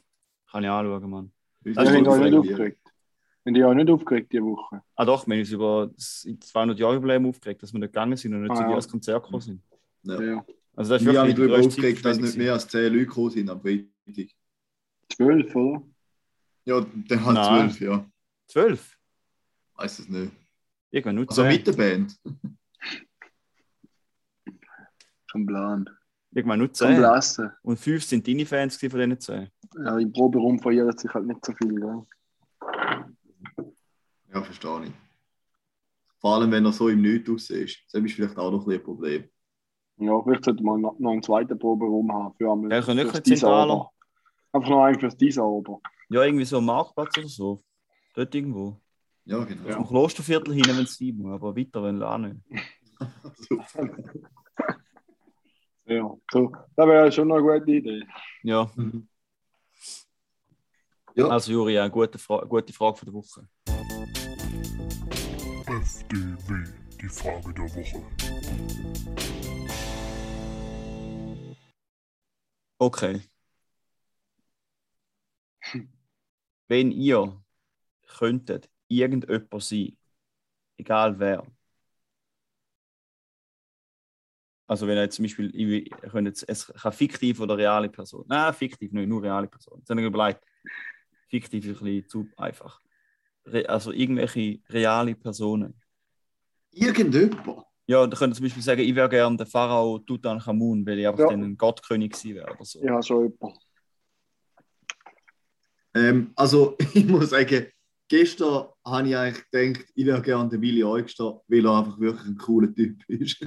[0.50, 1.32] kann ich anschauen, Mann.
[1.64, 2.81] Uns Ja, ich das auch nicht aufgeregt.
[3.44, 4.82] Haben die auch nicht aufgeregt diese Woche?
[4.94, 8.42] Ah doch, wir haben uns über das 200-Jahre-Jubiläum aufgeregt, dass wir nicht gegangen sind und
[8.42, 8.74] nicht Ah, zu dir ja.
[8.76, 9.62] als Konzert gekommen sind.
[10.04, 10.20] Ja.
[10.22, 10.46] Ja.
[10.76, 12.92] Also das ist Ich habe mich wirklich die darüber aufgeregt, dass nicht mehr als 10
[12.92, 14.28] Leute gekommen sind am Freitag.
[15.12, 15.82] Zwölf, oder?
[16.64, 17.70] Ja, dann halt Nein.
[17.70, 18.06] 12, ja.
[18.46, 18.98] Zwölf?
[19.74, 20.32] Weiß es nicht.
[20.90, 21.52] Irgendwann nur Also zehn.
[21.52, 22.16] mit der Band.
[25.26, 25.88] Schon plan.
[26.34, 26.96] Irgendwann nur Schon zehn.
[26.96, 27.50] blassen.
[27.62, 29.48] Und fünf sind deine Fans von diesen zehn.
[29.84, 31.74] Ja, im Proberaum verirrt sich halt nicht so viel.
[31.80, 32.02] Gell?
[34.32, 34.92] Ja, verstehe ich.
[36.20, 37.78] Vor allem, wenn er so im Nichts aussieht.
[37.92, 39.28] Das ist vielleicht auch noch ein Problem.
[39.98, 42.34] Ja, vielleicht sollte man noch noch einen zweiten Proberaum haben.
[42.36, 43.90] Für einmal Ja, ich kann nicht ein zentraler.
[44.52, 45.80] Einfach noch einen fürs Design, aber.
[46.08, 47.62] Ja, irgendwie so am Marktplatz oder so.
[48.14, 48.80] Dort irgendwo.
[49.24, 49.70] Ja, genau.
[49.70, 52.36] Vom Klosterviertel hin, wenn es muss, aber weiter wenn auch nicht.
[55.84, 56.52] Ja, so.
[56.76, 58.06] Das wäre schon noch eine gute Idee.
[58.44, 58.70] Ja,
[61.14, 63.48] Ja, also Juri, eine gute, Fra gute Frage von der Woche.
[67.12, 68.02] Frage der Woche.
[72.78, 73.20] Okay.
[76.68, 77.42] Wenn ihr
[78.18, 79.96] könntet irgendjemand sein,
[80.76, 81.46] egal wer,
[84.66, 88.54] also wenn ihr zum Beispiel, ich- könnt jetzt, es kann fiktiv oder reale Person, nein,
[88.54, 89.78] fiktiv nicht, nur reale Person.
[89.80, 90.42] Jetzt habe ich überlegt,
[91.28, 92.80] fiktiv ist ein bisschen zu einfach.
[93.44, 95.81] Re also irgendwelche reale Personen.
[96.72, 97.64] Irgendjemand.
[97.86, 101.06] Ja, da könnt ihr zum Beispiel sagen, ich wäre gerne der Pharao Tutanchamun, weil ich
[101.08, 101.28] einfach Ja.
[101.30, 102.82] dann ein Gottkönig gewesen wäre oder so.
[102.82, 103.58] Ja, schon jemand.
[105.94, 107.66] Ähm, also, ich muss sagen,
[108.08, 112.26] gestern habe ich eigentlich gedacht, ich wäre gerne der Willi Eugster, weil er einfach wirklich
[112.28, 113.46] ein cooler Typ ist.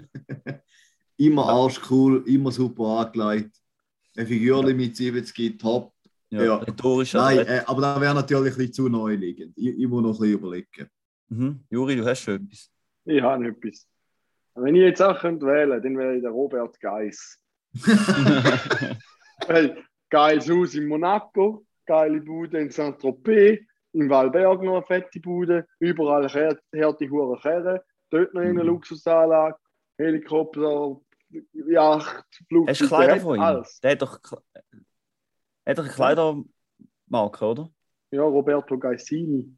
[1.17, 3.55] immer arschcool, immer super angelegt.
[4.17, 5.93] Ein Figürchen mit 70 top.
[6.29, 6.55] Ja, Ja.
[6.57, 7.13] rhetorisch.
[7.13, 9.53] Nein, äh, aber das wäre natürlich ein bisschen zu neu liegend.
[9.57, 10.89] Ich, ich muss noch ein bisschen überlegen.
[11.29, 11.59] Mhm.
[11.69, 12.69] Juri, du hast schon etwas.
[13.05, 13.87] Ich habe etwas.
[14.55, 17.39] Wenn ich jetzt auch könnte wählen dann wäre ich der Robert Geis.
[19.47, 23.59] Weil geiles Haus in Monaco, geile Bude in Saint-Tropez,
[23.91, 28.67] in Valberg noch eine fette Bude, überall härte hure Kerren, dort noch eine Mhm.
[28.69, 29.57] Luxusanlage,
[29.97, 30.99] Helikopter,
[31.53, 32.69] Yacht, Flugzeug.
[32.69, 33.41] Hast du Kleider von ihm?
[33.41, 33.79] Alles.
[33.81, 34.19] Der hat doch,
[35.65, 37.69] er hat doch eine Kleidermarke, oder?
[38.11, 39.53] Ja, Roberto Gaisini.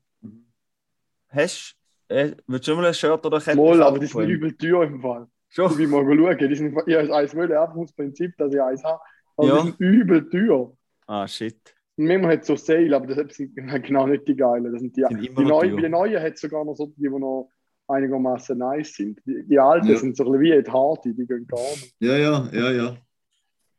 [1.30, 1.77] Hast
[2.10, 3.58] äh, willst du mal ein Shirt oder Kette?
[3.58, 5.28] Mal, aber die sind übel teuer im Fall.
[5.50, 5.78] Ich Schon?
[5.78, 6.38] will mal schauen.
[6.50, 9.00] Die sind, ich habe eins wollen, einfach aus Prinzip, dass ich eins habe.
[9.38, 9.56] Aber Ja.
[9.62, 10.74] die sind übel teuer.
[11.08, 11.74] Ah, shit.
[11.96, 14.72] Manchmal hat es so Sale, aber das sind genau nicht die geilen.
[14.72, 17.50] Das sind die, Sind die, neuen, die neuen hat sogar noch so die, die noch
[17.88, 19.20] einigermaßen nice sind.
[19.26, 19.98] Die, die alten Ja.
[19.98, 21.96] sind so ein bisschen wie Ed Hardy, die gehen gar nicht.
[22.00, 22.98] Ja, ja, ja, ja.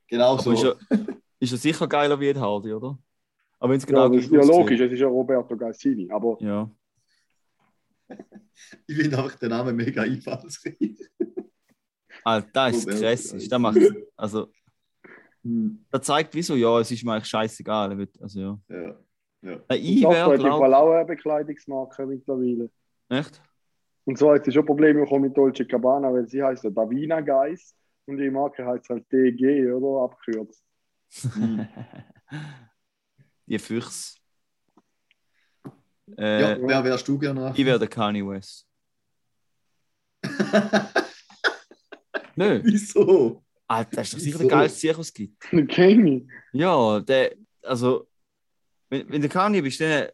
[0.09, 0.53] Genau Aber so.
[0.53, 0.73] ist, ja,
[1.39, 2.99] ist ja sicher geiler wie Ed Hardy, oder?
[3.61, 6.11] Aber wenn es Ja, genau das ist ja logisch, es ist ja Roberto Gaisini.
[6.11, 6.71] Aber Ja.
[8.87, 10.99] Ich finde einfach den Namen mega einfallsreich.
[12.25, 13.01] Alter, das ist Roberto krass.
[13.01, 13.49] Gaisini.
[13.49, 13.79] Das macht,
[14.17, 14.49] also,
[15.45, 18.09] Hm, das zeigt, wieso, ja, es ist mir eigentlich scheißegal.
[18.21, 18.59] Also, ja.
[18.69, 18.97] ja.
[19.43, 19.61] ja.
[19.69, 22.71] Nein, ich das wäre, glaube Fall auch eine Bekleidungsmarke mittlerweile.
[23.09, 23.41] Echt?
[24.05, 27.75] Und so hat sie schon Probleme mit Dolce Gabbana, weil sie heißt ja Davina Geis
[28.07, 30.05] und die Marke heißt halt DG, oder?
[30.05, 30.65] Abgekürzt.
[33.47, 34.18] Die Füchse.
[36.17, 37.53] Äh, ja, wer wärst du gerne?
[37.57, 38.67] Ich wäre der Kanye West.
[42.37, 42.61] Nö.
[42.65, 43.45] Wieso?
[43.67, 44.49] Alter, das ist doch sicher Wieso?
[44.49, 45.53] der geilste Sieg, was es gibt.
[45.53, 46.23] Den ich.
[46.53, 48.09] Ja, der, also,
[48.89, 50.09] wenn, wenn der Kanye bist, dann.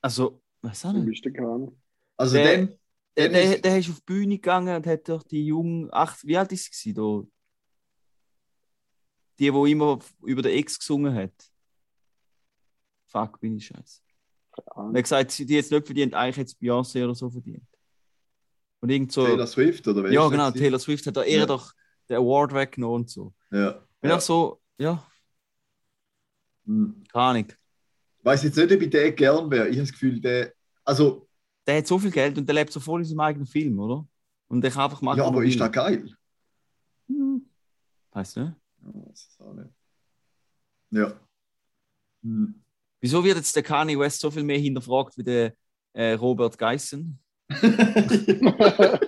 [0.00, 1.06] Also, was auch Du nicht.
[1.22, 1.80] bist der Kahn.
[2.16, 2.68] Also Der-
[3.16, 6.24] Der, der, ist- der ist auf die Bühne gegangen und hat doch die jungen, acht,
[6.26, 7.22] wie alt ist sie da?
[9.38, 11.32] Die, die immer über den Ex gesungen hat.
[13.14, 14.00] Fuck, bin ich scheiße.
[14.74, 17.64] Er hat gesagt, die jetzt nicht verdient, eigentlich jetzt Beyoncé oder so verdient.
[18.80, 19.24] Und irgend so.
[19.24, 20.50] Taylor Swift oder wer ja, genau?
[20.50, 21.46] Taylor Swift hat da eher Ja.
[21.46, 21.72] doch
[22.08, 23.32] den Award weggenommen und so.
[23.52, 23.80] Ja.
[24.00, 24.16] Bin ja.
[24.16, 25.06] auch so, ja,
[26.66, 27.04] Hm.
[27.12, 27.46] keine Ahnung.
[28.18, 29.68] Ich weiß jetzt nicht, ob ich den gern wäre.
[29.68, 30.52] Ich habe das Gefühl, der.
[30.84, 31.28] Also,
[31.66, 34.06] Der hat so viel Geld und der lebt so voll in seinem eigenen Film, oder?
[34.48, 35.18] Und der kann einfach machen.
[35.18, 36.10] ja, aber er ist das geil?
[37.08, 37.48] Hm.
[38.12, 38.40] Weißt du?
[38.40, 38.56] Ja,
[39.08, 39.70] das ist auch nicht.
[40.90, 41.12] Ja.
[42.22, 42.63] Hm.
[43.04, 45.52] Wieso wird jetzt der Kanye West so viel mehr hinterfragt wie der
[45.92, 47.18] äh, Robert Geissen?
[47.50, 48.98] der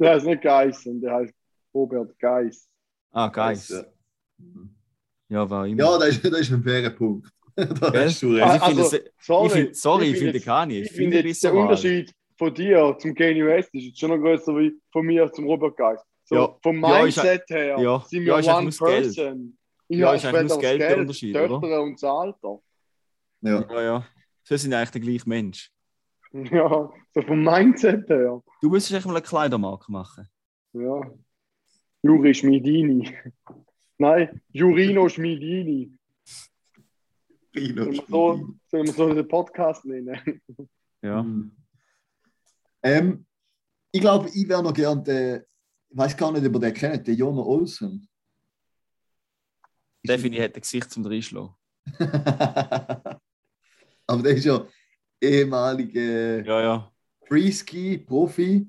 [0.00, 1.34] heißt nicht Geissen, der heißt
[1.74, 2.68] Robert Geiss.
[3.10, 3.68] Ah, Geiss.
[3.70, 3.84] Ja,
[5.28, 5.82] Ja, war immer.
[5.82, 7.28] ja das, ist, das ist ein fairer Punkt.
[7.56, 8.62] da hast du recht.
[8.62, 10.82] Also Also, sorry, ich find, sorry, ich finde Kanye.
[10.82, 11.52] Ich finde jetzt der.
[11.52, 15.46] Unterschied von dir zum Kanye West ist jetzt schon noch größer wie von mir zum
[15.46, 16.00] Robert Geiss.
[16.26, 16.56] So, Ja.
[16.62, 18.04] Vom Ja, Mindset her ja.
[18.08, 19.14] sind Ja, wir eigentlich one Geld.
[19.16, 19.58] person.
[19.88, 21.60] Ich Ja, habe ist eigentlich nur das später Geld der Geld, Unterschied, die oder?
[21.60, 22.58] Töchter und das Alter.
[23.40, 23.64] Ja.
[23.70, 24.06] Ja, ja.
[24.42, 25.70] So sind eigentlich der gleiche Mensch.
[26.32, 28.42] Ja, so vom Mindset her.
[28.60, 30.28] Du müsstest echt mal eine Kleidermarke machen.
[30.72, 31.00] Ja.
[32.02, 33.16] Juri Schmidini.
[33.98, 35.96] Nein, Jurino Schmidini.
[37.54, 40.42] Rino Sollen wir so, sollen wir so den Podcast nennen?
[41.02, 41.20] Ja.
[41.20, 41.56] Hm.
[42.82, 43.26] Ähm,
[43.92, 45.46] ich glaube, ich wäre noch gern der.
[45.88, 48.08] Ich weiß gar nicht, ob ihr den kennt, der Jonah Olsen.
[50.06, 51.54] Der finde ich hat ein Gesicht zum Reinschlagen.
[54.06, 54.64] Aber der ist ja
[55.20, 56.92] ehemaliger Ja, ja.
[57.26, 58.66] Freeski-Profi.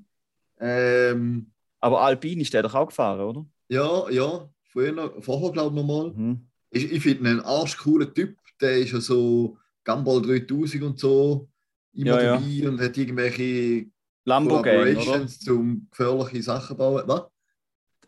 [0.60, 3.46] Ähm, Aber Alpin ist der doch auch gefahren, oder?
[3.68, 6.10] ja, ja, früher, vorher glaube ich nochmal.
[6.12, 6.48] Mhm.
[6.70, 8.36] Ich, ich finde einen arschcooler Typ.
[8.60, 11.48] Der ist ja so Gumball 3000 und so
[11.92, 12.36] immer Ja, ja.
[12.36, 13.86] dabei und hat irgendwelche
[14.24, 14.94] Lambo Gang, oder?
[14.94, 17.02] Collaborations zum gefährliche Sachen bauen.
[17.06, 17.22] Was?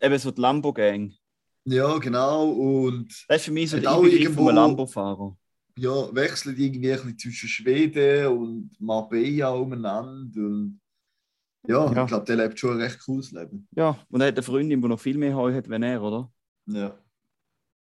[0.01, 1.13] Eben so die Lambo Gang.
[1.65, 2.49] Ja, genau.
[2.51, 5.37] Und Das ist für mich so der auch irgendwo- Lambo-Fahrer.
[5.77, 10.39] Ja, wechselt irgendwie ein bisschen zwischen Schweden und Marbella umeinander.
[10.41, 10.79] Und
[11.67, 12.01] ja, Ja.
[12.03, 13.67] ich glaube, der lebt schon ein recht cooles Leben.
[13.75, 16.31] Ja, und er hat eine Freundin, die noch viel mehr Heu hat, wenn er, oder?
[16.67, 16.97] Ja,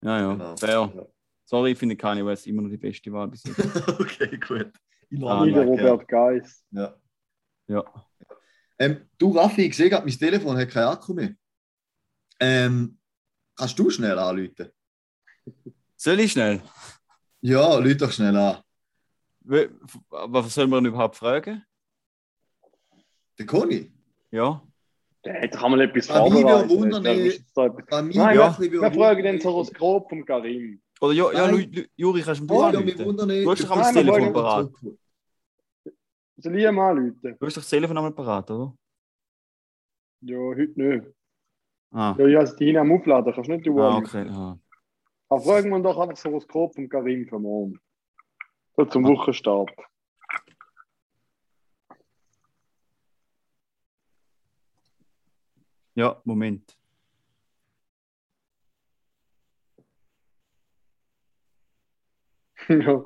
[0.04, 0.32] Ja, ja.
[0.34, 0.56] genau.
[0.58, 1.08] Fair.
[1.46, 3.60] Sorry, ich finde Kanye West immer noch die beste Wahl bis jetzt.
[4.00, 4.72] okay, gut.
[5.10, 5.90] Ich Ah, Wie der gerne.
[5.92, 6.66] Robert Geiss.
[6.72, 6.96] Ja.
[7.68, 7.84] Ja.
[8.80, 11.36] Ähm, du, Raffi, ich sehe gerade, mein Telefon hat keinen Akku mehr.
[12.40, 12.98] Ähm,
[13.56, 14.70] kannst du schnell anrufen?
[15.96, 16.62] Soll ich schnell?
[17.46, 18.58] Ja, lüt doch schnell an.
[20.10, 21.66] Was soll man ihn überhaupt fragen?
[23.38, 23.92] Der Conny?
[24.32, 24.62] Ja.
[25.26, 27.44] Der hat doch einmal etwas vorbereitet.
[28.16, 28.58] Nein, Ja.
[28.60, 30.82] Wir fragen den Horoskop vom Karim.
[31.02, 31.86] Oder ja, ja Nein.
[31.98, 33.28] Juri, kannst du Oh, mir ja, mich anrufen?
[33.28, 34.72] Du hast doch einmal das Telefon parat.
[36.38, 37.36] Soll ich ihm anrufen?
[37.40, 38.74] Du hast doch das Telefon einmal parat, oder?
[40.22, 41.08] Ja, heute nicht.
[41.92, 44.26] Ah, Ja, ich habe es die am Aufladen, kannst du nicht du ah okay.
[44.30, 44.58] Ah.
[45.34, 47.80] Aber fragen wir doch einfach das Horoskop vom Karim von morgen.
[48.78, 49.72] So zum Wochenstart.
[55.96, 56.78] Ja, Moment.
[62.70, 63.04] ja.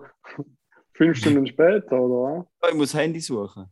[0.95, 2.45] Fünf Stunden später, oder?
[2.67, 3.71] Ich muss Handy suchen.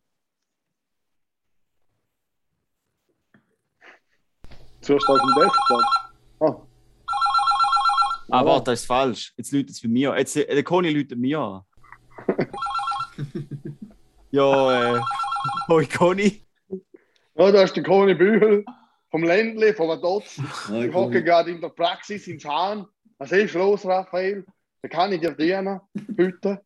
[4.80, 6.05] Zuerst auf dem Desktop.
[8.30, 9.34] Ah, Ah, warte, das ist falsch.
[9.38, 10.16] Jetzt läutet es bei mir.
[10.18, 11.62] Jetzt, äh, der Conny läutet mir an.
[14.32, 15.02] ja, äh.
[15.68, 16.42] Hoi, Conny.
[17.36, 18.66] Ja, da ist der Conny Bühel
[19.12, 20.40] vom Ländle, vom Adotz.
[20.74, 22.86] Ich hocke gerade in der Praxis in Schahn.
[23.18, 24.46] Was ist los, Raphael?
[24.82, 26.62] Da kann ich dir dienen, bitte.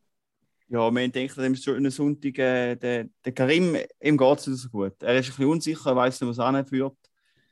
[0.68, 4.48] Ja, wir haben gedacht, an dem schönen Sonntag, äh, der, der Karim, ihm geht es
[4.48, 4.94] nicht so gut.
[5.02, 6.96] Er ist ein bisschen unsicher, er weiß nicht, was er anführt.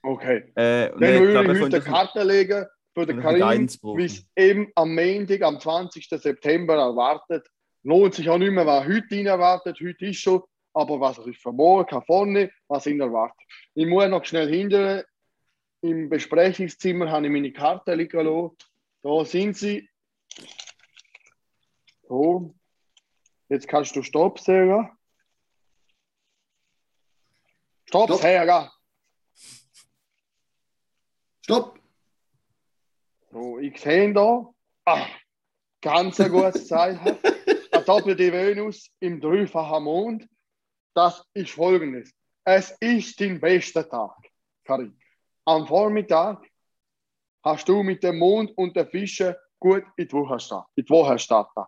[0.04, 0.52] Okay.
[0.56, 2.65] Äh, und Dann er- würde ich heute eine Karte legen
[2.97, 6.10] für den Karim, wie es eben am Montag, am 20.
[6.10, 7.47] September erwartet.
[7.83, 9.77] Lohnt sich auch nicht mehr, was heute ihn erwartet.
[9.79, 10.41] Heute ist schon,
[10.73, 13.38] aber was er ist für morgen, kann vorne, was ihn erwartet.
[13.75, 15.05] Ich muss noch schnell hinter.
[15.81, 18.57] Im Besprechungszimmer habe ich meine Karte liegen lassen.
[19.03, 19.88] Da sind sie.
[22.10, 22.55] So.
[23.47, 24.89] Jetzt kannst du Stopp sagen.
[27.86, 28.21] Stopp, Stopp.
[28.21, 28.71] sagen.
[31.43, 31.76] Stopp!
[33.31, 34.49] So, ich sehe da,
[34.85, 35.05] ah,
[35.81, 37.17] ganz ein gutes Zeichen.
[37.71, 40.29] Eine doppelte Venus im dreifachen Mond.
[40.93, 42.13] Das ist folgendes.
[42.45, 44.15] Es ist dein bester Tag,
[44.63, 44.97] Karin.
[45.45, 46.45] Am Vormittag
[47.43, 50.71] hast du mit dem Mond und den Fischen gut in die Woche gestartet.
[50.75, 51.65] In die Woche gestartet.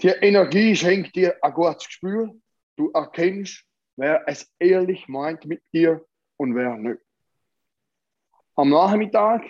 [0.00, 2.32] Die Energie schenkt dir ein gutes Gespür.
[2.76, 3.64] Du erkennst,
[3.96, 6.04] wer es ehrlich meint mit dir
[6.36, 7.00] und wer nicht.
[8.54, 9.42] Am Nachmittag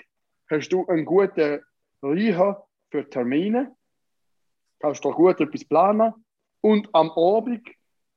[0.50, 1.60] hast du einen guten
[2.02, 3.74] Riecher für Termine,
[4.80, 6.12] kannst du gut etwas planen
[6.60, 7.68] und am Abend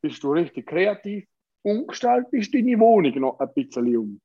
[0.02, 1.26] bist du richtig kreativ
[1.64, 4.22] und gestaltest deine Wohnung noch ein bisschen um.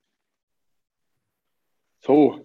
[2.01, 2.45] So,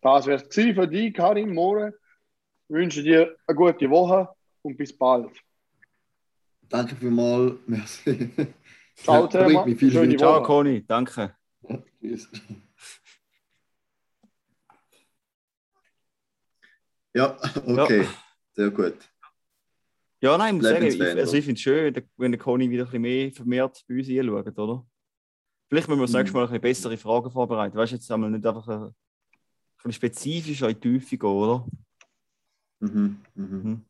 [0.00, 1.94] das wäre es für dich, Karin Moore.
[2.68, 4.28] Ich wünsche dir eine gute Woche
[4.62, 5.32] und bis bald.
[6.68, 7.54] Danke vielmals.
[7.66, 8.30] Merci.
[8.94, 10.18] Ciao Schöne weiter.
[10.18, 10.42] Ciao.
[10.42, 10.86] Conny.
[10.86, 11.34] Danke.
[12.00, 12.30] Tschüss.
[17.14, 18.06] Ja, okay.
[18.54, 18.94] Sehr gut.
[20.22, 22.38] Ja, nein, ich muss sagen, ich, also ich finde es schön, wenn der- wenn der
[22.40, 24.86] Conny wieder ein bisschen mehr vermehrt bei uns hinschaut, oder?
[25.68, 26.18] Vielleicht müssen wir das Mhm.
[26.18, 27.76] nächste Mal ein bisschen bessere Fragen vorbereiten.
[27.76, 28.94] Weißt du, jetzt einmal nicht einfach ein, ein
[29.76, 31.66] bisschen spezifischer in die Tiefe gehen, oder?
[32.80, 33.44] Mhm, mhm.
[33.44, 33.84] Mhm.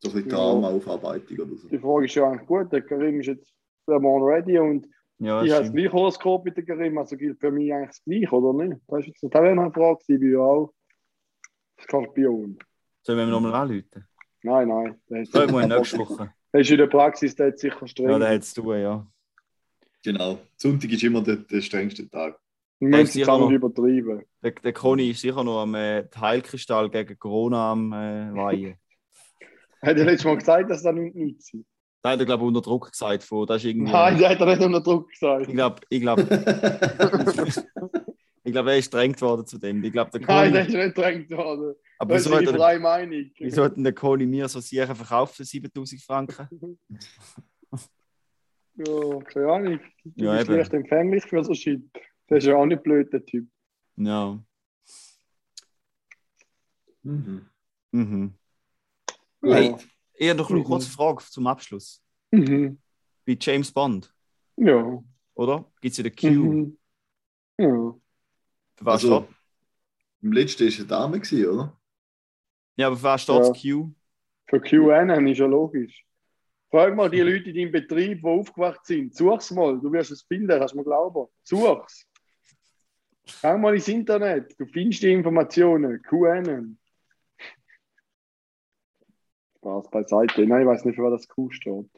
[0.00, 0.36] So ein bisschen Ja.
[0.36, 1.68] Traumaaufarbeitung oder so.
[1.68, 2.72] Die Frage ist ja eigentlich gut.
[2.72, 3.52] Der Karim ist jetzt
[3.86, 4.86] der Mann ready und
[5.18, 8.04] Ja, ich habe das gleiche Horoskop mit der Karim, also gilt für mich eigentlich das
[8.04, 8.80] gleiche, oder nicht?
[8.86, 10.72] Das, ist jetzt, eine Frage, gewesen, ich ja auch
[11.80, 12.58] Skorpion.
[13.02, 14.06] Sollen wir nochmal anrufen?
[14.42, 15.00] Nein, nein.
[15.20, 16.32] Hat- Sollen wir nächste Woche?
[16.52, 18.08] Er ist in der Praxis, der hat sicher streng.
[18.08, 19.06] Ja, der hat es zu tun, ja.
[20.02, 20.38] Genau.
[20.56, 22.38] Sonntag ist immer der, der strengste Tag.
[22.80, 24.22] Wir müssen es auch nicht noch- übertreiben.
[24.42, 28.76] Der, der Conny ist sicher noch am äh, Heilkristall gegen Corona am äh, Weihen.
[29.82, 31.54] Hat er letztes Mal gesagt, dass das nicht nützt?
[32.02, 33.24] Da hat er, glaube ich, unter Druck gesagt.
[33.24, 35.48] Von, das ist irgendwie, Nein, der hat er nicht unter Druck gesagt.
[35.48, 36.18] Ich glaube, ich glaub,
[38.48, 39.82] ich glaub, er ist drängt worden zu dem.
[39.84, 41.74] Ich glaube, der Nein, der ist nicht gedrängt worden.
[41.98, 43.30] Aber Das wieso ist hat, die freie Meinung.
[43.38, 46.78] wieso hat denn der Conny mir so sicher verkauft für 7000 Franken?
[48.80, 49.80] Ja, keine Ahnung.
[50.04, 50.56] Du Ja, bist eben.
[50.58, 51.82] leicht empfänglich für so Shit.
[52.30, 53.48] Der ist ja auch nicht blöd, der Typ.
[53.96, 54.38] Ja.
[57.02, 57.46] mhm.
[57.90, 58.34] Mhm.
[59.42, 59.74] Hey,
[60.14, 60.64] eher noch eine Mhm.
[60.64, 62.00] kurze Frage zum Abschluss.
[62.30, 62.78] Mhm.
[63.24, 64.14] Wie James Bond,
[64.56, 65.02] Ja.
[65.34, 65.64] oder?
[65.80, 66.26] Gibt es ja den Q.
[66.30, 66.78] Mhm.
[67.58, 67.94] Ja.
[68.78, 69.34] Für was Also- steht?
[70.22, 71.80] Im letzten war es eine Dame, gewesen, oder?
[72.76, 73.40] Ja, aber für was steht Ja.
[73.48, 73.90] das Q?
[74.46, 76.04] Für QAnon ist ja logisch.
[76.70, 79.14] Frag mal die Leute in deinem Betrieb, die aufgewacht sind.
[79.14, 81.26] Such's mal, du wirst es finden, kannst du mir glauben.
[81.42, 82.06] Such's.
[83.42, 86.00] Geh mal ins Internet, du findest die Informationen.
[86.02, 86.78] QAnon.
[89.58, 90.46] Spaß beiseite.
[90.46, 91.90] Nein, ich weiß nicht, für was das Q steht.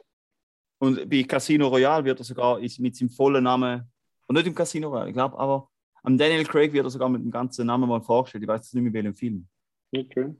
[0.79, 3.83] Und bei Casino Royale wird er sogar mit seinem vollen Namen,
[4.27, 5.69] und nicht im Casino Royale, ich glaube, aber
[6.03, 8.43] am Daniel Craig wird er sogar mit dem ganzen Namen mal vorgestellt.
[8.43, 9.47] Ich weiß jetzt nicht mehr, welchem Film.
[9.95, 10.33] Okay.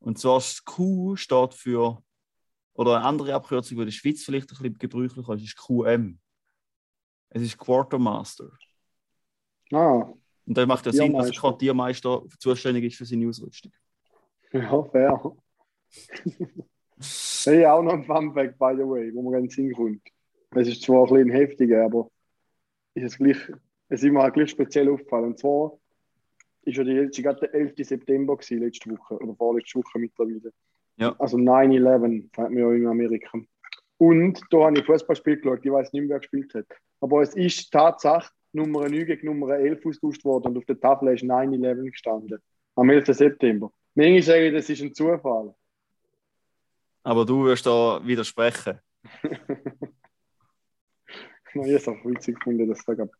[0.00, 2.02] Und zwar das Q steht für,
[2.74, 6.18] oder eine andere Abkürzung, die in der Schweiz vielleicht ein bisschen gebräuchlicher ist, ist QM.
[7.30, 8.50] Es ist Quartermaster.
[9.72, 10.12] Ah,
[10.46, 11.40] Und da macht ja Sinn, dass der Tiermeister.
[11.40, 13.72] Quartiermeister zuständig ist für seine Ausrüstung.
[14.52, 15.36] ja, fair.
[17.44, 20.02] Hey, auch noch ein Funfact, by the way, wo man ganz hinkommt.
[20.50, 22.10] Es ist zwar ein bisschen heftiger, aber
[22.94, 23.36] ist es gleich,
[23.88, 25.26] es ist mir halt gleich speziell aufgefallen.
[25.26, 25.78] Und zwar
[26.62, 27.74] ist ja die letzte, gerade der 11.
[27.78, 30.52] September gewesen, letzte Woche, oder vorletzte Woche mittlerweile.
[30.96, 31.14] Ja.
[31.18, 33.38] Also 9-11, sagt man ja in Amerika.
[33.96, 36.66] Und da habe ich Fußballspiel geschaut, ich weiß nicht mehr, wer gespielt hat.
[37.00, 41.14] Aber es ist Tatsache Nummer 9 gegen Nummer 11 austauscht worden und auf der Tafel
[41.14, 42.38] ist 9-11 gestanden.
[42.74, 43.06] Am 11.
[43.06, 43.72] September.
[43.94, 45.54] Manche sagen, das ist ein Zufall.
[47.02, 48.78] Aber du wirst da widersprechen.
[51.54, 53.10] Ich habe es auch witzig gefunden, dass da grad-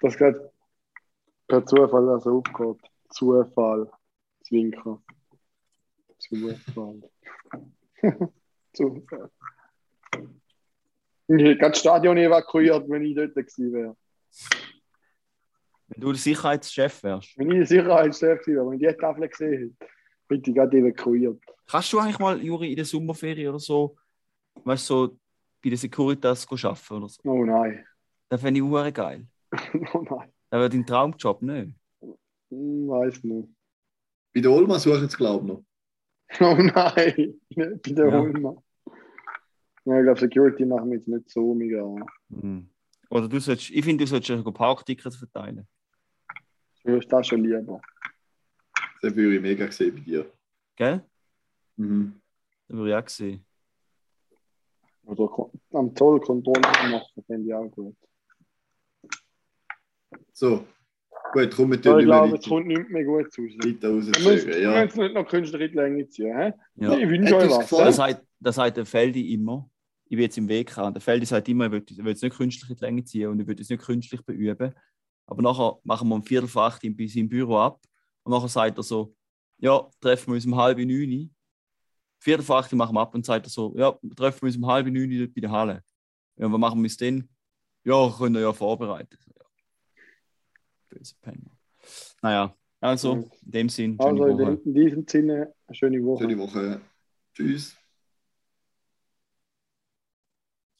[0.00, 0.52] dass gerade
[1.46, 2.80] per Zufall das aufgeht.
[3.10, 3.90] Zufall.
[4.42, 5.02] Zwinker.
[6.18, 7.02] Zufall.
[8.72, 9.30] Zufall.
[11.28, 13.96] Ich hätte gerade das Stadion evakuiert, wenn ich dort gewesen wäre.
[15.88, 17.38] Wenn du der Sicherheitschef wärst.
[17.38, 19.92] Wenn ich der Sicherheitschef gewesen wäre, wenn ich die Tafel gesehen hätte,
[20.28, 21.42] hätte ich gerade evakuiert.
[21.66, 23.96] Kannst du eigentlich mal, Juri, in der Sommerferien oder so,
[24.64, 25.18] weißt du, so
[25.62, 27.20] bei der Securitas go arbeiten oder so?
[27.24, 27.84] Oh nein.
[28.28, 29.26] Das fände ich geil.
[29.94, 30.32] Oh nein.
[30.50, 31.72] Wäre dein Traumjob, ne?
[32.00, 33.48] Hm, Weiß nicht.
[34.34, 35.64] Bei der Olma suchen sie, glaube ich, noch.
[36.40, 37.40] Oh nein.
[37.48, 38.20] Nicht bei der Ja.
[38.20, 38.62] Ulma.
[39.86, 41.84] Ja, ich glaube, Security machen wir jetzt nicht so mega.
[42.28, 42.68] Mhm.
[43.08, 45.66] Oder du solltest, ich finde, du solltest ja Parktickets verteilen.
[46.84, 47.80] Du hast das schon lieber.
[49.02, 50.32] Das würde ich mega sehen bei dir.
[50.76, 51.04] Gell?
[51.76, 52.20] Mhm.
[52.68, 53.44] Das würde ich auch sehen.
[55.04, 57.96] Oder am Zoll Kontrolle machen, finde ich auch gut.
[60.40, 60.66] So,
[61.34, 63.36] gut, komm, tun ich nicht mehr glaube, es kommt nicht mehr gut raus.
[63.36, 64.62] Wir weiter rauszögern.
[64.62, 64.74] Ja.
[64.74, 66.34] wir müssen nicht noch künstlich in die Länge ziehen.
[66.34, 66.52] Hä?
[66.76, 66.96] Ja.
[66.96, 67.58] Ich wünsche euch uns was.
[67.68, 67.84] gefallen?
[67.84, 69.68] Das sagt, das sagt der Feldi immer.
[70.04, 70.94] Ich bin jetzt im Weg an.
[70.94, 73.38] Der Feldi sagt immer, er will, will es nicht künstlich in die Länge ziehen und
[73.38, 74.74] er will es nicht künstlich beüben.
[75.26, 77.78] Aber nachher machen wir um Viertel vor acht in bei seinem Büro ab.
[78.22, 79.14] Und nachher sagt er so,
[79.58, 81.34] ja, treffen wir uns um halb neun.
[82.18, 84.66] Viertel vor acht machen wir ab und sagt er so, ja, treffen wir uns um
[84.66, 85.82] halb neun dort bei der Halle.
[86.36, 87.28] Ja, was machen wir es denn?
[87.84, 89.18] Ja, können wir ja vorbereiten.
[90.90, 91.50] Böse Penner.
[92.22, 96.22] Naja, also, in dem Sinn, Also in, dem, in diesem Sinne, eine schöne Woche.
[96.24, 96.80] Schöne Woche.
[97.34, 97.76] Tschüss.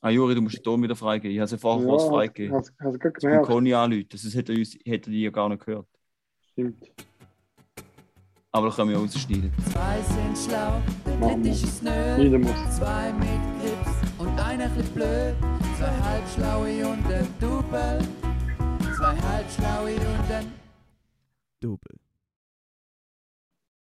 [0.02, 1.32] Ah, Juri, du musst den Ton wieder freigeben.
[1.34, 2.56] Ich habe es ja vorher Ja, kurz hast, freigegeben.
[2.56, 3.46] hast, hast Jetzt beim gemerkt?
[3.46, 4.06] Conny anrufen.
[4.10, 5.86] Das hätte er, uns, hätte er die ja gar nicht gehört.
[6.52, 6.90] Stimmt.
[8.52, 9.52] Aber da können wir rausschneiden.
[9.70, 12.40] Zwei sind schlau, der dritte ist nö.
[12.70, 13.28] Zwei mit
[13.60, 15.34] Grips und einer chli blöd.
[15.78, 17.98] Zwei halbschlaue und ein Double.
[19.10, 20.52] Zwei halbschlaue und ein
[21.60, 21.99] Double.